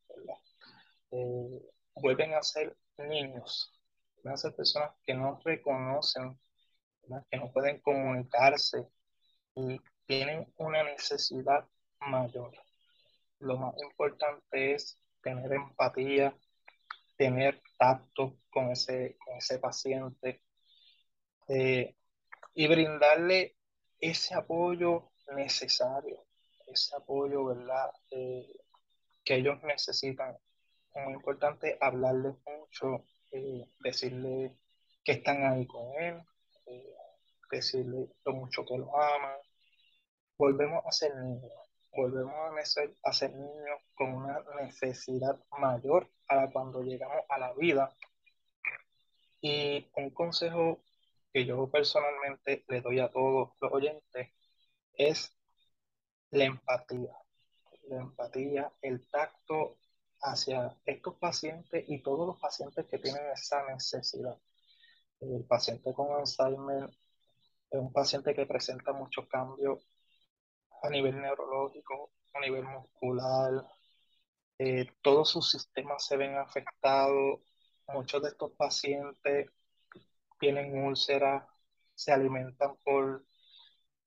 eh, 1.11 1.61
vuelven 1.95 2.33
a 2.33 2.41
ser 2.41 2.75
niños, 2.97 3.73
vuelven 4.15 4.33
a 4.33 4.37
ser 4.37 4.55
personas 4.55 4.91
que 5.03 5.13
no 5.13 5.39
reconocen 5.43 6.39
que 7.29 7.37
no 7.37 7.51
pueden 7.51 7.79
comunicarse 7.79 8.87
y 9.55 9.79
tienen 10.05 10.53
una 10.57 10.83
necesidad 10.83 11.67
mayor. 11.99 12.51
Lo 13.39 13.57
más 13.57 13.75
importante 13.81 14.73
es 14.73 14.99
tener 15.21 15.51
empatía, 15.53 16.35
tener 17.15 17.61
tacto 17.77 18.37
con 18.49 18.71
ese, 18.71 19.17
con 19.23 19.37
ese 19.37 19.59
paciente 19.59 20.41
eh, 21.47 21.95
y 22.53 22.67
brindarle 22.67 23.55
ese 23.99 24.35
apoyo 24.35 25.11
necesario, 25.35 26.25
ese 26.67 26.95
apoyo, 26.95 27.45
¿verdad? 27.45 27.91
Eh, 28.11 28.47
que 29.23 29.35
ellos 29.35 29.61
necesitan. 29.63 30.37
Es 30.93 31.03
muy 31.03 31.13
importante 31.13 31.77
hablarles 31.81 32.35
mucho, 32.45 33.03
eh, 33.31 33.65
decirles 33.79 34.51
que 35.03 35.13
están 35.13 35.43
ahí 35.43 35.65
con 35.67 35.93
él, 36.01 36.21
eh, 36.65 36.93
decirle 37.51 38.09
lo 38.25 38.33
mucho 38.33 38.65
que 38.65 38.77
lo 38.77 38.95
aman. 38.97 39.37
Volvemos 40.37 40.85
a 40.85 40.91
ser 40.91 41.15
niños, 41.15 41.51
volvemos 41.91 42.33
a 43.03 43.13
ser, 43.13 43.31
niños 43.31 43.79
con 43.95 44.13
una 44.13 44.43
necesidad 44.61 45.39
mayor 45.57 46.09
a 46.27 46.35
la 46.35 46.51
cuando 46.51 46.83
llegamos 46.83 47.25
a 47.29 47.39
la 47.39 47.53
vida. 47.53 47.95
Y 49.41 49.89
un 49.95 50.09
consejo 50.11 50.81
que 51.33 51.45
yo 51.45 51.69
personalmente 51.69 52.63
le 52.67 52.81
doy 52.81 52.99
a 52.99 53.09
todos 53.09 53.51
los 53.61 53.71
oyentes 53.71 54.29
es 54.93 55.36
la 56.31 56.45
empatía. 56.45 57.15
La 57.89 58.01
empatía, 58.01 58.71
el 58.81 59.07
tacto 59.07 59.77
hacia 60.21 60.75
estos 60.85 61.15
pacientes 61.15 61.85
y 61.87 62.01
todos 62.01 62.27
los 62.27 62.39
pacientes 62.39 62.85
que 62.87 62.99
tienen 62.99 63.23
esa 63.31 63.65
necesidad. 63.65 64.37
El 65.19 65.45
paciente 65.45 65.93
con 65.93 66.11
Alzheimer 66.11 66.89
es 67.69 67.79
un 67.79 67.91
paciente 67.91 68.33
que 68.35 68.45
presenta 68.45 68.93
muchos 68.93 69.27
cambios 69.27 69.87
a 70.83 70.89
nivel 70.89 71.19
neurológico, 71.21 72.11
a 72.33 72.39
nivel 72.39 72.63
muscular. 72.63 73.65
Eh, 74.59 74.87
todos 75.01 75.29
sus 75.29 75.51
sistemas 75.51 76.05
se 76.05 76.17
ven 76.17 76.35
afectados. 76.37 77.41
Muchos 77.87 78.21
de 78.21 78.29
estos 78.29 78.51
pacientes 78.53 79.49
tienen 80.39 80.83
úlceras, 80.83 81.43
se 81.95 82.11
alimentan 82.11 82.75
por 82.83 83.25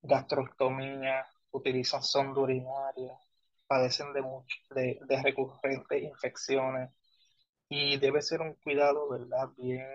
gastrostomía, 0.02 1.26
utilizan 1.52 2.02
sonda 2.02 2.40
urinaria, 2.40 3.19
padecen 3.66 4.12
de, 4.12 4.23
mucho, 4.23 4.57
de, 4.71 4.99
recurrentes 5.23 6.02
infecciones 6.02 6.90
y 7.69 7.99
debe 7.99 8.23
ser 8.23 8.40
un 8.42 8.54
cuidado, 8.54 9.09
¿verdad? 9.09 9.49
Bien, 9.57 9.87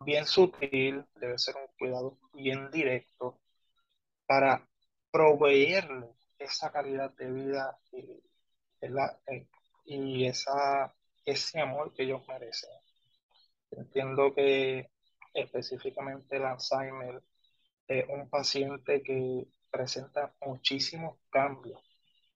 bien 0.00 0.26
sutil, 0.26 1.04
debe 1.14 1.38
ser 1.38 1.56
un 1.56 1.68
cuidado 1.78 2.18
bien 2.32 2.70
directo 2.70 3.40
para 4.26 4.66
proveerle 5.10 6.08
esa 6.38 6.70
calidad 6.72 7.10
de 7.16 7.30
vida 7.30 7.78
y, 7.92 8.22
eh, 8.80 9.46
y 9.86 10.26
esa, 10.26 10.94
ese 11.24 11.60
amor 11.60 11.94
que 11.94 12.04
ellos 12.04 12.26
merecen. 12.28 12.70
Entiendo 13.70 14.34
que 14.34 14.90
específicamente 15.34 16.36
el 16.36 16.44
Alzheimer 16.44 17.22
es 17.88 18.08
un 18.08 18.28
paciente 18.28 19.02
que 19.02 19.46
presenta 19.70 20.34
muchísimos 20.44 21.18
cambios, 21.30 21.80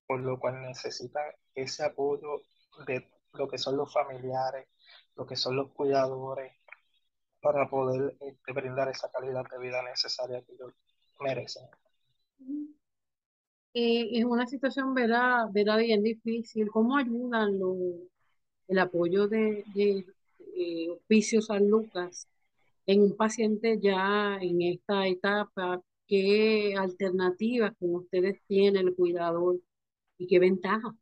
por 0.07 0.21
lo 0.21 0.39
cual 0.39 0.63
necesita 0.63 1.21
ese 1.55 1.85
apoyo 1.85 2.43
de 2.87 3.07
lo 3.33 3.49
que 3.49 3.59
son 3.59 3.77
los 3.77 3.93
familiares, 3.93 4.69
lo 5.17 5.27
que 5.27 5.37
son 5.37 5.57
los 5.57 5.71
cuidadores, 5.73 6.53
para 7.41 7.69
poder 7.69 8.17
este, 8.21 8.53
brindar 8.53 8.89
esa 8.89 9.11
calidad 9.11 9.45
de 9.51 9.59
vida 9.59 9.83
necesaria 9.83 10.43
que 10.43 10.53
ellos 10.53 10.73
merecen. 11.21 11.65
Eh, 13.73 14.19
es 14.19 14.25
una 14.25 14.47
situación, 14.47 14.95
¿verdad? 14.95 15.47
¿verdad? 15.53 15.79
bien 15.79 16.03
difícil. 16.03 16.69
¿Cómo 16.71 16.97
ayudan 16.97 17.59
el 18.69 18.79
apoyo 18.79 19.29
de, 19.29 19.65
de 19.75 20.05
eh, 20.57 21.41
San 21.41 21.69
Lucas 21.69 22.30
en 22.93 23.03
un 23.03 23.17
paciente 23.17 23.79
ya 23.81 24.37
en 24.41 24.63
esta 24.63 25.07
etapa 25.07 25.81
qué 26.09 26.75
alternativas 26.77 27.73
con 27.79 27.95
ustedes 27.97 28.43
tienen 28.49 28.89
el 28.89 28.97
cuidador 28.97 29.61
y 30.19 30.27
qué 30.27 30.41
ventajas. 30.41 30.93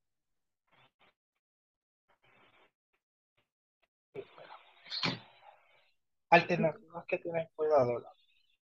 Alternativas 6.31 7.07
que 7.07 7.19
tiene 7.19 7.41
el 7.43 7.49
cuidador. 7.57 8.07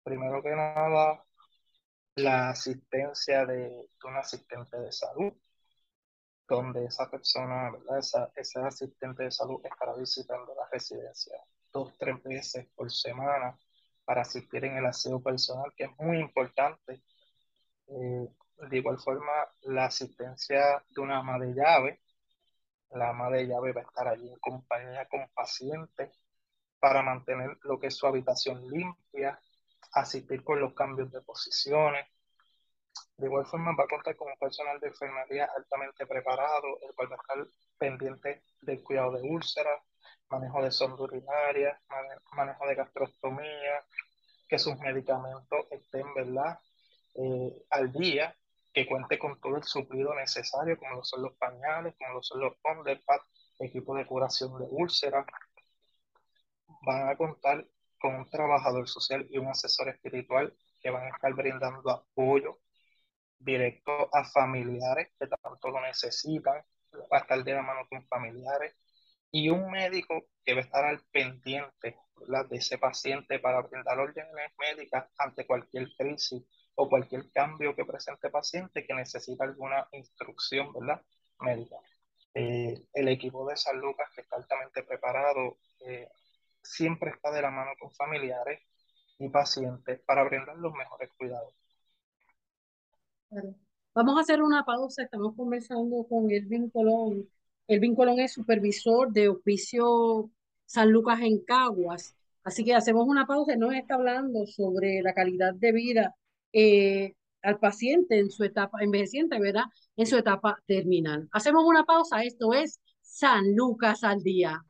Primero 0.02 0.42
que 0.42 0.50
nada, 0.50 1.24
la 2.16 2.50
asistencia 2.50 3.46
de, 3.46 3.88
un 4.04 4.16
asistente 4.16 4.78
de 4.78 4.92
salud, 4.92 5.32
donde 6.46 6.84
esa 6.84 7.10
persona. 7.10 7.72
Esa, 7.98 8.30
ese 8.36 8.60
asistente 8.60 9.24
de 9.24 9.30
salud 9.30 9.60
estará 9.64 9.94
visitando 9.96 10.54
la 10.54 10.68
residencia 10.70 11.38
dos, 11.74 11.92
tres 11.98 12.22
veces 12.22 12.66
por 12.74 12.90
semana 12.90 13.58
para 14.04 14.22
asistir 14.22 14.64
en 14.64 14.76
el 14.78 14.86
aseo 14.86 15.20
personal, 15.22 15.72
que 15.76 15.84
es 15.84 15.90
muy 15.98 16.18
importante. 16.20 17.02
Eh, 17.88 18.28
de 18.70 18.78
igual 18.78 18.98
forma, 18.98 19.32
la 19.62 19.86
asistencia 19.86 20.82
de 20.88 21.00
una 21.00 21.18
ama 21.18 21.38
de 21.38 21.52
llave. 21.52 22.00
La 22.92 23.10
ama 23.10 23.28
de 23.30 23.46
llave 23.46 23.72
va 23.72 23.80
a 23.80 23.84
estar 23.84 24.08
allí 24.08 24.28
en 24.28 24.38
compañía 24.38 25.06
con 25.08 25.28
pacientes 25.34 26.10
para 26.78 27.02
mantener 27.02 27.58
lo 27.62 27.78
que 27.80 27.88
es 27.88 27.96
su 27.96 28.06
habitación 28.06 28.68
limpia, 28.70 29.40
asistir 29.92 30.44
con 30.44 30.60
los 30.60 30.74
cambios 30.74 31.10
de 31.10 31.20
posiciones. 31.22 32.06
De 33.16 33.26
igual 33.26 33.46
forma, 33.46 33.74
va 33.76 33.84
a 33.84 33.88
contar 33.88 34.14
con 34.16 34.28
un 34.30 34.38
personal 34.38 34.78
de 34.78 34.88
enfermería 34.88 35.48
altamente 35.56 36.06
preparado, 36.06 36.78
el 36.82 36.94
cual 36.94 37.10
va 37.10 37.16
a 37.16 37.20
estar 37.20 37.46
pendiente 37.78 38.44
del 38.60 38.82
cuidado 38.82 39.12
de 39.12 39.22
úlceras, 39.22 39.80
manejo 40.28 40.62
de 40.62 40.70
sonda 40.70 41.02
urinaria, 41.02 41.80
manejo 42.32 42.66
de 42.66 42.74
gastrostomía, 42.74 43.84
que 44.48 44.58
sus 44.58 44.78
medicamentos 44.78 45.66
estén, 45.70 46.12
¿verdad?, 46.14 46.58
eh, 47.14 47.52
al 47.70 47.92
día, 47.92 48.36
que 48.72 48.86
cuente 48.86 49.18
con 49.18 49.40
todo 49.40 49.56
el 49.56 49.62
suplido 49.64 50.14
necesario, 50.14 50.76
como 50.78 50.96
lo 50.96 51.04
son 51.04 51.22
los 51.22 51.34
pañales, 51.34 51.94
como 51.96 52.14
lo 52.14 52.22
son 52.22 52.40
los 52.40 52.54
underpads, 52.64 53.24
equipo 53.60 53.94
de 53.94 54.06
curación 54.06 54.58
de 54.58 54.66
úlceras. 54.68 55.26
Van 56.82 57.08
a 57.08 57.16
contar 57.16 57.66
con 58.00 58.16
un 58.16 58.28
trabajador 58.28 58.88
social 58.88 59.26
y 59.30 59.38
un 59.38 59.48
asesor 59.48 59.88
espiritual 59.88 60.54
que 60.80 60.90
van 60.90 61.04
a 61.04 61.08
estar 61.08 61.32
brindando 61.34 61.90
apoyo 61.90 62.58
directo 63.38 64.08
a 64.12 64.24
familiares 64.24 65.12
que 65.18 65.26
tanto 65.26 65.70
lo 65.70 65.80
necesitan, 65.80 66.64
va 67.12 67.18
a 67.18 67.20
estar 67.20 67.42
de 67.42 67.54
la 67.54 67.62
mano 67.62 67.86
con 67.88 68.06
familiares, 68.06 68.74
y 69.34 69.50
un 69.50 69.68
médico 69.68 70.14
a 70.46 70.60
estar 70.60 70.84
al 70.84 71.00
pendiente 71.10 71.98
de 72.28 72.56
ese 72.56 72.78
paciente 72.78 73.40
para 73.40 73.62
brindar 73.62 73.98
órdenes 73.98 74.52
médicas 74.56 75.10
ante 75.18 75.44
cualquier 75.44 75.88
crisis 75.96 76.44
o 76.76 76.88
cualquier 76.88 77.28
cambio 77.32 77.74
que 77.74 77.84
presente 77.84 78.28
el 78.28 78.32
paciente 78.32 78.86
que 78.86 78.94
necesita 78.94 79.42
alguna 79.42 79.88
instrucción 79.90 80.72
¿verdad? 80.72 81.02
médica. 81.40 81.74
Eh, 82.32 82.86
el 82.92 83.08
equipo 83.08 83.44
de 83.48 83.56
San 83.56 83.80
Lucas, 83.80 84.08
que 84.14 84.20
está 84.20 84.36
altamente 84.36 84.84
preparado, 84.84 85.56
eh, 85.80 86.08
siempre 86.62 87.10
está 87.10 87.32
de 87.32 87.42
la 87.42 87.50
mano 87.50 87.72
con 87.80 87.90
familiares 87.90 88.60
y 89.18 89.28
pacientes 89.30 89.98
para 90.06 90.22
brindar 90.22 90.56
los 90.58 90.72
mejores 90.74 91.10
cuidados. 91.18 91.52
Vamos 93.96 94.16
a 94.16 94.20
hacer 94.20 94.40
una 94.42 94.64
pausa. 94.64 95.02
Estamos 95.02 95.34
conversando 95.34 96.06
con 96.08 96.30
Edwin 96.30 96.70
Colón, 96.70 97.28
Elvin 97.66 97.94
Colón 97.94 98.20
es 98.20 98.32
supervisor 98.32 99.12
de 99.12 99.28
oficio 99.28 100.30
San 100.66 100.90
Lucas 100.90 101.20
en 101.20 101.44
Caguas. 101.44 102.14
Así 102.42 102.64
que 102.64 102.74
hacemos 102.74 103.06
una 103.06 103.26
pausa. 103.26 103.56
Nos 103.56 103.74
está 103.74 103.94
hablando 103.94 104.46
sobre 104.46 105.00
la 105.02 105.14
calidad 105.14 105.54
de 105.54 105.72
vida 105.72 106.14
eh, 106.52 107.14
al 107.42 107.58
paciente 107.58 108.18
en 108.18 108.30
su 108.30 108.44
etapa 108.44 108.78
envejeciente, 108.82 109.38
¿verdad? 109.38 109.64
En 109.96 110.06
su 110.06 110.16
etapa 110.16 110.62
terminal. 110.66 111.28
Hacemos 111.32 111.64
una 111.64 111.84
pausa. 111.84 112.22
Esto 112.22 112.52
es 112.52 112.80
San 113.00 113.54
Lucas 113.54 114.04
al 114.04 114.22
día. 114.22 114.62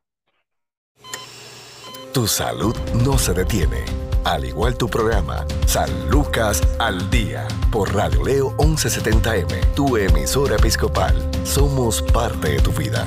Tu 2.12 2.28
salud 2.28 2.76
no 3.04 3.18
se 3.18 3.32
detiene 3.34 4.03
al 4.24 4.44
igual 4.44 4.76
tu 4.76 4.88
programa, 4.88 5.46
San 5.66 5.90
Lucas 6.10 6.62
al 6.78 7.10
Día, 7.10 7.46
por 7.70 7.94
Radio 7.94 8.24
Leo 8.24 8.56
1170M, 8.56 9.74
tu 9.74 9.96
emisora 9.96 10.56
episcopal. 10.56 11.14
Somos 11.44 12.02
parte 12.02 12.52
de 12.52 12.60
tu 12.60 12.72
vida. 12.72 13.06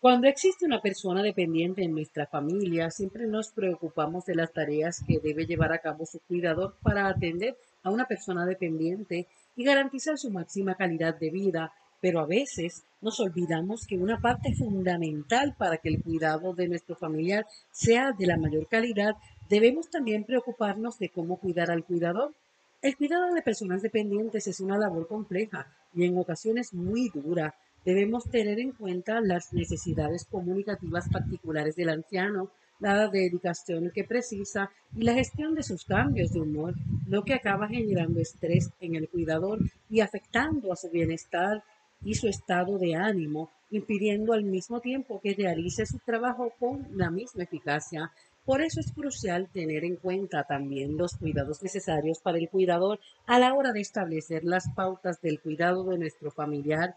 Cuando 0.00 0.28
existe 0.28 0.64
una 0.64 0.80
persona 0.80 1.22
dependiente 1.22 1.82
en 1.82 1.92
nuestra 1.92 2.26
familia, 2.26 2.90
siempre 2.90 3.26
nos 3.26 3.50
preocupamos 3.50 4.24
de 4.26 4.36
las 4.36 4.52
tareas 4.52 5.02
que 5.06 5.18
debe 5.18 5.46
llevar 5.46 5.72
a 5.72 5.78
cabo 5.78 6.06
su 6.06 6.20
cuidador 6.20 6.76
para 6.82 7.08
atender 7.08 7.56
a 7.82 7.90
una 7.90 8.06
persona 8.06 8.46
dependiente 8.46 9.26
y 9.56 9.64
garantizar 9.64 10.16
su 10.16 10.30
máxima 10.30 10.76
calidad 10.76 11.18
de 11.18 11.30
vida 11.30 11.72
pero 12.00 12.20
a 12.20 12.26
veces 12.26 12.84
nos 13.00 13.20
olvidamos 13.20 13.86
que 13.86 13.96
una 13.96 14.20
parte 14.20 14.54
fundamental 14.54 15.54
para 15.58 15.78
que 15.78 15.88
el 15.88 16.02
cuidado 16.02 16.54
de 16.54 16.68
nuestro 16.68 16.96
familiar 16.96 17.46
sea 17.70 18.12
de 18.12 18.26
la 18.26 18.36
mayor 18.36 18.68
calidad, 18.68 19.14
debemos 19.48 19.90
también 19.90 20.24
preocuparnos 20.24 20.98
de 20.98 21.10
cómo 21.10 21.38
cuidar 21.38 21.70
al 21.70 21.84
cuidador. 21.84 22.34
El 22.82 22.96
cuidado 22.96 23.32
de 23.34 23.42
personas 23.42 23.82
dependientes 23.82 24.46
es 24.46 24.60
una 24.60 24.78
labor 24.78 25.08
compleja 25.08 25.66
y 25.94 26.04
en 26.04 26.16
ocasiones 26.18 26.72
muy 26.72 27.10
dura. 27.10 27.54
Debemos 27.84 28.24
tener 28.30 28.60
en 28.60 28.72
cuenta 28.72 29.20
las 29.20 29.52
necesidades 29.52 30.24
comunicativas 30.24 31.08
particulares 31.08 31.74
del 31.76 31.88
anciano, 31.88 32.50
la 32.80 33.08
dedicación 33.08 33.90
que 33.92 34.04
precisa 34.04 34.70
y 34.94 35.02
la 35.02 35.14
gestión 35.14 35.54
de 35.54 35.62
sus 35.62 35.84
cambios 35.84 36.30
de 36.32 36.40
humor, 36.40 36.74
lo 37.08 37.24
que 37.24 37.34
acaba 37.34 37.66
generando 37.66 38.20
estrés 38.20 38.70
en 38.80 38.94
el 38.94 39.08
cuidador 39.08 39.58
y 39.90 40.00
afectando 40.00 40.72
a 40.72 40.76
su 40.76 40.88
bienestar 40.90 41.64
y 42.02 42.14
su 42.14 42.28
estado 42.28 42.78
de 42.78 42.94
ánimo, 42.94 43.50
impidiendo 43.70 44.32
al 44.32 44.44
mismo 44.44 44.80
tiempo 44.80 45.20
que 45.20 45.34
realice 45.34 45.86
su 45.86 45.98
trabajo 45.98 46.52
con 46.58 46.86
la 46.96 47.10
misma 47.10 47.44
eficacia. 47.44 48.12
Por 48.44 48.62
eso 48.62 48.80
es 48.80 48.92
crucial 48.92 49.48
tener 49.52 49.84
en 49.84 49.96
cuenta 49.96 50.44
también 50.44 50.96
los 50.96 51.16
cuidados 51.16 51.62
necesarios 51.62 52.20
para 52.20 52.38
el 52.38 52.48
cuidador 52.48 52.98
a 53.26 53.38
la 53.38 53.52
hora 53.52 53.72
de 53.72 53.80
establecer 53.80 54.44
las 54.44 54.70
pautas 54.74 55.20
del 55.20 55.40
cuidado 55.40 55.84
de 55.84 55.98
nuestro 55.98 56.30
familiar. 56.30 56.96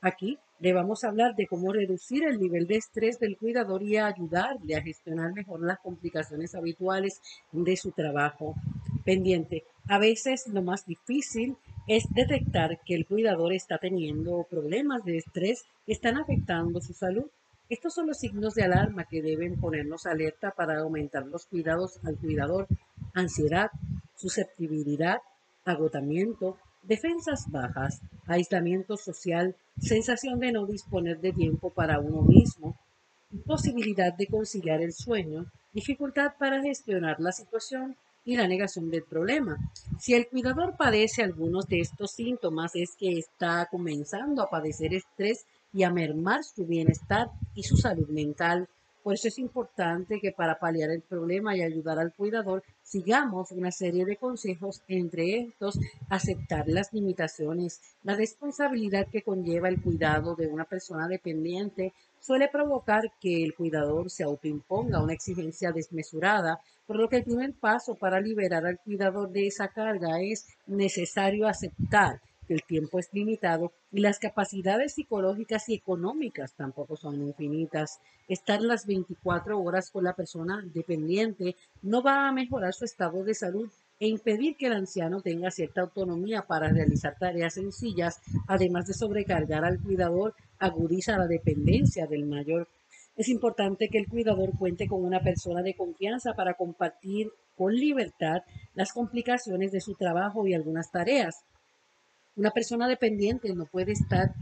Aquí 0.00 0.38
le 0.60 0.72
vamos 0.72 1.02
a 1.02 1.08
hablar 1.08 1.34
de 1.34 1.46
cómo 1.48 1.72
reducir 1.72 2.24
el 2.24 2.38
nivel 2.38 2.68
de 2.68 2.76
estrés 2.76 3.18
del 3.18 3.36
cuidador 3.36 3.82
y 3.82 3.96
ayudarle 3.96 4.76
a 4.76 4.82
gestionar 4.82 5.32
mejor 5.32 5.60
las 5.60 5.80
complicaciones 5.80 6.54
habituales 6.54 7.20
de 7.50 7.76
su 7.76 7.90
trabajo. 7.90 8.54
Pendiente, 9.04 9.64
a 9.88 9.98
veces 9.98 10.46
lo 10.46 10.62
más 10.62 10.86
difícil 10.86 11.56
es 11.86 12.04
detectar 12.10 12.80
que 12.84 12.94
el 12.94 13.06
cuidador 13.06 13.52
está 13.52 13.78
teniendo 13.78 14.46
problemas 14.48 15.04
de 15.04 15.18
estrés 15.18 15.64
están 15.86 16.16
afectando 16.16 16.80
su 16.80 16.92
salud. 16.92 17.26
Estos 17.68 17.94
son 17.94 18.06
los 18.06 18.18
signos 18.18 18.54
de 18.54 18.64
alarma 18.64 19.04
que 19.04 19.22
deben 19.22 19.58
ponernos 19.58 20.06
alerta 20.06 20.52
para 20.52 20.80
aumentar 20.80 21.26
los 21.26 21.46
cuidados 21.46 21.98
al 22.04 22.16
cuidador. 22.16 22.66
Ansiedad, 23.14 23.70
susceptibilidad, 24.16 25.18
agotamiento, 25.64 26.58
defensas 26.82 27.50
bajas, 27.50 28.00
aislamiento 28.26 28.96
social, 28.96 29.56
sensación 29.78 30.38
de 30.40 30.52
no 30.52 30.66
disponer 30.66 31.20
de 31.20 31.32
tiempo 31.32 31.70
para 31.70 31.98
uno 31.98 32.22
mismo, 32.22 32.76
posibilidad 33.46 34.12
de 34.14 34.26
conciliar 34.26 34.82
el 34.82 34.92
sueño, 34.92 35.46
dificultad 35.72 36.34
para 36.38 36.62
gestionar 36.62 37.18
la 37.20 37.32
situación 37.32 37.96
y 38.24 38.36
la 38.36 38.46
negación 38.46 38.90
del 38.90 39.04
problema. 39.04 39.58
Si 39.98 40.14
el 40.14 40.28
cuidador 40.28 40.76
padece 40.76 41.22
algunos 41.22 41.66
de 41.66 41.80
estos 41.80 42.12
síntomas 42.12 42.72
es 42.74 42.94
que 42.96 43.18
está 43.18 43.66
comenzando 43.70 44.42
a 44.42 44.50
padecer 44.50 44.94
estrés 44.94 45.44
y 45.72 45.84
a 45.84 45.90
mermar 45.90 46.44
su 46.44 46.66
bienestar 46.66 47.28
y 47.54 47.62
su 47.62 47.76
salud 47.76 48.08
mental. 48.08 48.68
Por 49.02 49.14
eso 49.14 49.26
es 49.28 49.38
importante 49.38 50.20
que 50.20 50.30
para 50.30 50.60
paliar 50.60 50.90
el 50.90 51.02
problema 51.02 51.56
y 51.56 51.62
ayudar 51.62 51.98
al 51.98 52.14
cuidador 52.14 52.62
sigamos 52.82 53.50
una 53.50 53.72
serie 53.72 54.04
de 54.04 54.16
consejos, 54.16 54.82
entre 54.86 55.38
estos 55.38 55.78
aceptar 56.08 56.68
las 56.68 56.92
limitaciones. 56.92 57.80
La 58.04 58.14
responsabilidad 58.14 59.08
que 59.08 59.22
conlleva 59.22 59.68
el 59.68 59.82
cuidado 59.82 60.36
de 60.36 60.46
una 60.46 60.64
persona 60.64 61.08
dependiente 61.08 61.92
suele 62.20 62.48
provocar 62.48 63.02
que 63.20 63.42
el 63.42 63.54
cuidador 63.54 64.08
se 64.08 64.22
autoimponga 64.22 65.02
una 65.02 65.14
exigencia 65.14 65.72
desmesurada, 65.72 66.60
por 66.86 66.96
lo 66.96 67.08
que 67.08 67.16
el 67.16 67.24
primer 67.24 67.54
paso 67.54 67.96
para 67.96 68.20
liberar 68.20 68.64
al 68.64 68.78
cuidador 68.78 69.30
de 69.30 69.48
esa 69.48 69.66
carga 69.68 70.20
es 70.20 70.46
necesario 70.66 71.48
aceptar 71.48 72.20
el 72.48 72.62
tiempo 72.64 72.98
es 72.98 73.08
limitado 73.12 73.72
y 73.90 74.00
las 74.00 74.18
capacidades 74.18 74.94
psicológicas 74.94 75.68
y 75.68 75.74
económicas 75.74 76.54
tampoco 76.54 76.96
son 76.96 77.22
infinitas. 77.22 78.00
Estar 78.28 78.60
las 78.60 78.86
24 78.86 79.60
horas 79.60 79.90
con 79.90 80.04
la 80.04 80.14
persona 80.14 80.62
dependiente 80.74 81.56
no 81.82 82.02
va 82.02 82.28
a 82.28 82.32
mejorar 82.32 82.74
su 82.74 82.84
estado 82.84 83.24
de 83.24 83.34
salud 83.34 83.70
e 84.00 84.08
impedir 84.08 84.56
que 84.56 84.66
el 84.66 84.72
anciano 84.72 85.20
tenga 85.20 85.50
cierta 85.50 85.82
autonomía 85.82 86.42
para 86.42 86.68
realizar 86.68 87.16
tareas 87.18 87.54
sencillas, 87.54 88.20
además 88.48 88.86
de 88.86 88.94
sobrecargar 88.94 89.64
al 89.64 89.80
cuidador, 89.80 90.34
agudiza 90.58 91.16
la 91.16 91.28
dependencia 91.28 92.06
del 92.06 92.26
mayor. 92.26 92.68
Es 93.14 93.28
importante 93.28 93.88
que 93.88 93.98
el 93.98 94.08
cuidador 94.08 94.56
cuente 94.58 94.88
con 94.88 95.04
una 95.04 95.20
persona 95.20 95.62
de 95.62 95.74
confianza 95.74 96.32
para 96.34 96.54
compartir 96.54 97.30
con 97.56 97.74
libertad 97.74 98.42
las 98.74 98.92
complicaciones 98.92 99.70
de 99.70 99.80
su 99.80 99.94
trabajo 99.94 100.46
y 100.46 100.54
algunas 100.54 100.90
tareas. 100.90 101.44
Una 102.34 102.50
persona 102.50 102.88
dependiente 102.88 103.52
no 103.54 103.66
puede 103.66 103.92
estar 103.92 104.34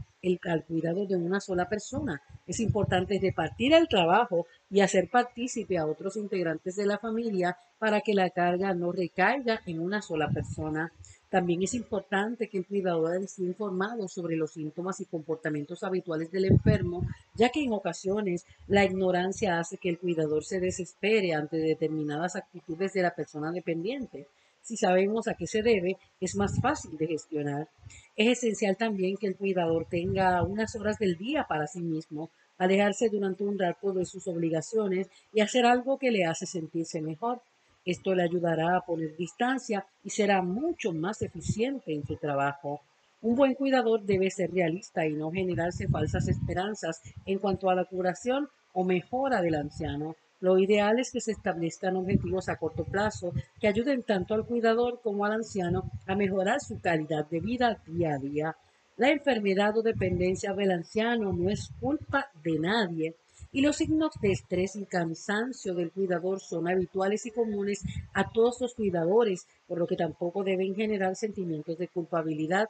al 0.44 0.64
cuidado 0.64 1.06
de 1.06 1.16
una 1.16 1.40
sola 1.40 1.68
persona. 1.68 2.22
Es 2.46 2.60
importante 2.60 3.18
repartir 3.20 3.72
el 3.72 3.88
trabajo 3.88 4.46
y 4.70 4.80
hacer 4.80 5.08
partícipe 5.10 5.78
a 5.78 5.86
otros 5.86 6.16
integrantes 6.16 6.76
de 6.76 6.86
la 6.86 6.98
familia 6.98 7.56
para 7.78 8.00
que 8.00 8.14
la 8.14 8.30
carga 8.30 8.74
no 8.74 8.92
recaiga 8.92 9.60
en 9.66 9.80
una 9.80 10.02
sola 10.02 10.28
persona. 10.28 10.92
También 11.30 11.62
es 11.62 11.74
importante 11.74 12.48
que 12.48 12.58
el 12.58 12.66
cuidador 12.66 13.22
esté 13.22 13.42
informado 13.42 14.08
sobre 14.08 14.36
los 14.36 14.52
síntomas 14.52 15.00
y 15.00 15.06
comportamientos 15.06 15.82
habituales 15.82 16.30
del 16.30 16.44
enfermo, 16.44 17.06
ya 17.34 17.50
que 17.50 17.62
en 17.62 17.72
ocasiones 17.72 18.44
la 18.66 18.84
ignorancia 18.84 19.58
hace 19.58 19.78
que 19.78 19.88
el 19.88 19.98
cuidador 19.98 20.44
se 20.44 20.60
desespere 20.60 21.32
ante 21.34 21.56
determinadas 21.56 22.36
actitudes 22.36 22.92
de 22.92 23.02
la 23.02 23.14
persona 23.14 23.52
dependiente. 23.52 24.26
Si 24.62 24.76
sabemos 24.76 25.26
a 25.28 25.34
qué 25.34 25.46
se 25.46 25.62
debe, 25.62 25.96
es 26.20 26.36
más 26.36 26.60
fácil 26.60 26.96
de 26.96 27.06
gestionar. 27.06 27.68
Es 28.16 28.38
esencial 28.38 28.76
también 28.76 29.16
que 29.16 29.26
el 29.26 29.36
cuidador 29.36 29.86
tenga 29.88 30.42
unas 30.42 30.74
horas 30.76 30.98
del 30.98 31.16
día 31.16 31.46
para 31.48 31.66
sí 31.66 31.80
mismo, 31.80 32.30
alejarse 32.58 33.08
durante 33.08 33.42
un 33.42 33.58
rato 33.58 33.92
de 33.92 34.04
sus 34.04 34.28
obligaciones 34.28 35.08
y 35.32 35.40
hacer 35.40 35.64
algo 35.64 35.98
que 35.98 36.10
le 36.10 36.24
hace 36.24 36.46
sentirse 36.46 37.00
mejor. 37.00 37.40
Esto 37.84 38.14
le 38.14 38.22
ayudará 38.22 38.76
a 38.76 38.84
poner 38.84 39.16
distancia 39.16 39.86
y 40.04 40.10
será 40.10 40.42
mucho 40.42 40.92
más 40.92 41.22
eficiente 41.22 41.94
en 41.94 42.06
su 42.06 42.16
trabajo. 42.16 42.82
Un 43.22 43.36
buen 43.36 43.54
cuidador 43.54 44.02
debe 44.02 44.30
ser 44.30 44.50
realista 44.50 45.06
y 45.06 45.14
no 45.14 45.30
generarse 45.30 45.88
falsas 45.88 46.28
esperanzas 46.28 47.00
en 47.26 47.38
cuanto 47.38 47.70
a 47.70 47.74
la 47.74 47.84
curación 47.84 48.48
o 48.72 48.84
mejora 48.84 49.42
del 49.42 49.54
anciano. 49.54 50.16
Lo 50.40 50.58
ideal 50.58 50.98
es 50.98 51.12
que 51.12 51.20
se 51.20 51.32
establezcan 51.32 51.96
objetivos 51.96 52.48
a 52.48 52.56
corto 52.56 52.84
plazo 52.84 53.32
que 53.60 53.68
ayuden 53.68 54.02
tanto 54.02 54.34
al 54.34 54.46
cuidador 54.46 55.00
como 55.02 55.26
al 55.26 55.32
anciano 55.32 55.90
a 56.06 56.14
mejorar 56.14 56.60
su 56.60 56.80
calidad 56.80 57.26
de 57.28 57.40
vida 57.40 57.78
día 57.86 58.14
a 58.14 58.18
día. 58.18 58.56
La 58.96 59.10
enfermedad 59.10 59.76
o 59.76 59.82
dependencia 59.82 60.54
del 60.54 60.72
anciano 60.72 61.32
no 61.32 61.50
es 61.50 61.70
culpa 61.78 62.30
de 62.42 62.58
nadie 62.58 63.14
y 63.52 63.60
los 63.60 63.76
signos 63.76 64.12
de 64.20 64.32
estrés 64.32 64.76
y 64.76 64.84
cansancio 64.86 65.74
del 65.74 65.90
cuidador 65.90 66.40
son 66.40 66.68
habituales 66.68 67.26
y 67.26 67.32
comunes 67.32 67.82
a 68.14 68.30
todos 68.30 68.60
los 68.60 68.74
cuidadores, 68.74 69.46
por 69.66 69.78
lo 69.78 69.86
que 69.86 69.96
tampoco 69.96 70.44
deben 70.44 70.74
generar 70.74 71.16
sentimientos 71.16 71.76
de 71.76 71.88
culpabilidad. 71.88 72.68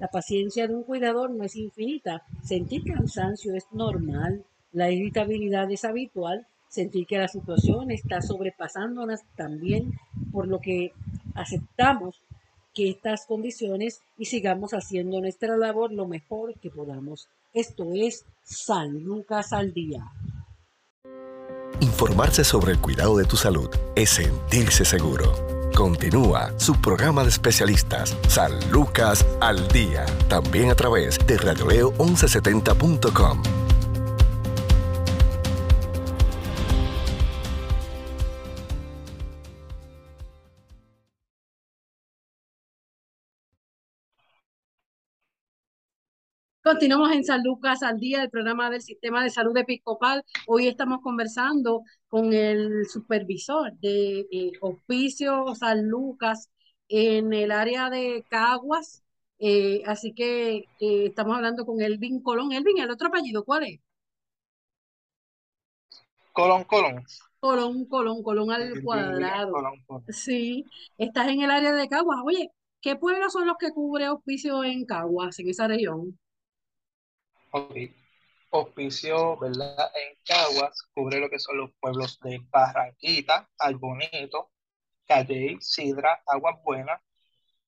La 0.00 0.08
paciencia 0.08 0.66
de 0.66 0.74
un 0.74 0.84
cuidador 0.84 1.30
no 1.30 1.44
es 1.44 1.54
infinita, 1.54 2.22
sentir 2.42 2.82
cansancio 2.84 3.54
es 3.54 3.66
normal, 3.72 4.44
la 4.72 4.90
irritabilidad 4.90 5.70
es 5.70 5.84
habitual 5.84 6.46
sentir 6.72 7.06
que 7.06 7.18
la 7.18 7.28
situación 7.28 7.90
está 7.90 8.22
sobrepasándonos 8.22 9.20
también, 9.36 9.92
por 10.32 10.48
lo 10.48 10.58
que 10.58 10.94
aceptamos 11.34 12.22
que 12.74 12.88
estas 12.88 13.26
condiciones 13.26 14.00
y 14.16 14.24
sigamos 14.24 14.72
haciendo 14.72 15.20
nuestra 15.20 15.58
labor 15.58 15.92
lo 15.92 16.08
mejor 16.08 16.58
que 16.60 16.70
podamos. 16.70 17.28
Esto 17.52 17.92
es 17.94 18.24
San 18.42 19.04
Lucas 19.04 19.52
al 19.52 19.74
Día. 19.74 20.10
Informarse 21.80 22.42
sobre 22.42 22.72
el 22.72 22.80
cuidado 22.80 23.18
de 23.18 23.26
tu 23.26 23.36
salud 23.36 23.68
es 23.94 24.08
sentirse 24.08 24.86
seguro. 24.86 25.34
Continúa 25.74 26.58
su 26.58 26.80
programa 26.80 27.22
de 27.22 27.28
especialistas, 27.28 28.16
San 28.28 28.52
Lucas 28.70 29.26
al 29.40 29.68
Día, 29.68 30.06
también 30.28 30.70
a 30.70 30.74
través 30.74 31.18
de 31.26 31.38
radioleo1170.com. 31.38 33.61
Continuamos 46.72 47.12
en 47.12 47.22
San 47.22 47.42
Lucas 47.44 47.82
al 47.82 48.00
día, 48.00 48.22
el 48.22 48.30
programa 48.30 48.70
del 48.70 48.80
Sistema 48.80 49.22
de 49.22 49.28
Salud 49.28 49.54
Episcopal. 49.58 50.24
Hoy 50.46 50.68
estamos 50.68 51.00
conversando 51.02 51.82
con 52.08 52.32
el 52.32 52.86
supervisor 52.86 53.74
de 53.74 54.20
eh, 54.32 54.52
Hospicio 54.62 55.54
San 55.54 55.86
Lucas 55.86 56.50
en 56.88 57.34
el 57.34 57.52
área 57.52 57.90
de 57.90 58.24
Caguas. 58.30 59.04
Eh, 59.38 59.82
así 59.84 60.14
que 60.14 60.64
eh, 60.80 61.06
estamos 61.08 61.36
hablando 61.36 61.66
con 61.66 61.82
Elvin 61.82 62.22
Colón. 62.22 62.52
Elvin, 62.52 62.78
¿el 62.78 62.90
otro 62.90 63.08
apellido 63.08 63.44
cuál 63.44 63.64
es? 63.64 63.80
Colón, 66.32 66.64
Colón. 66.64 67.04
Colón, 67.38 67.84
Colón, 67.84 68.22
Colón 68.22 68.50
al 68.50 68.82
cuadrado. 68.82 69.52
Sí, 70.08 70.64
estás 70.96 71.28
en 71.28 71.42
el 71.42 71.50
área 71.50 71.74
de 71.74 71.86
Caguas. 71.86 72.20
Oye, 72.24 72.50
¿qué 72.80 72.96
pueblos 72.96 73.34
son 73.34 73.46
los 73.46 73.58
que 73.58 73.72
cubre 73.72 74.08
Hospicio 74.08 74.64
en 74.64 74.86
Caguas, 74.86 75.38
en 75.38 75.50
esa 75.50 75.68
región? 75.68 76.18
Hospicio, 78.50 79.36
¿verdad? 79.38 79.90
En 79.94 80.18
Caguas 80.24 80.82
cubre 80.94 81.20
lo 81.20 81.28
que 81.28 81.38
son 81.38 81.58
los 81.58 81.70
pueblos 81.80 82.18
de 82.20 82.40
Barranquita, 82.50 83.48
Albonito, 83.58 84.50
Calle, 85.06 85.58
Sidra, 85.60 86.22
Aguas 86.26 86.62
Buenas, 86.64 87.00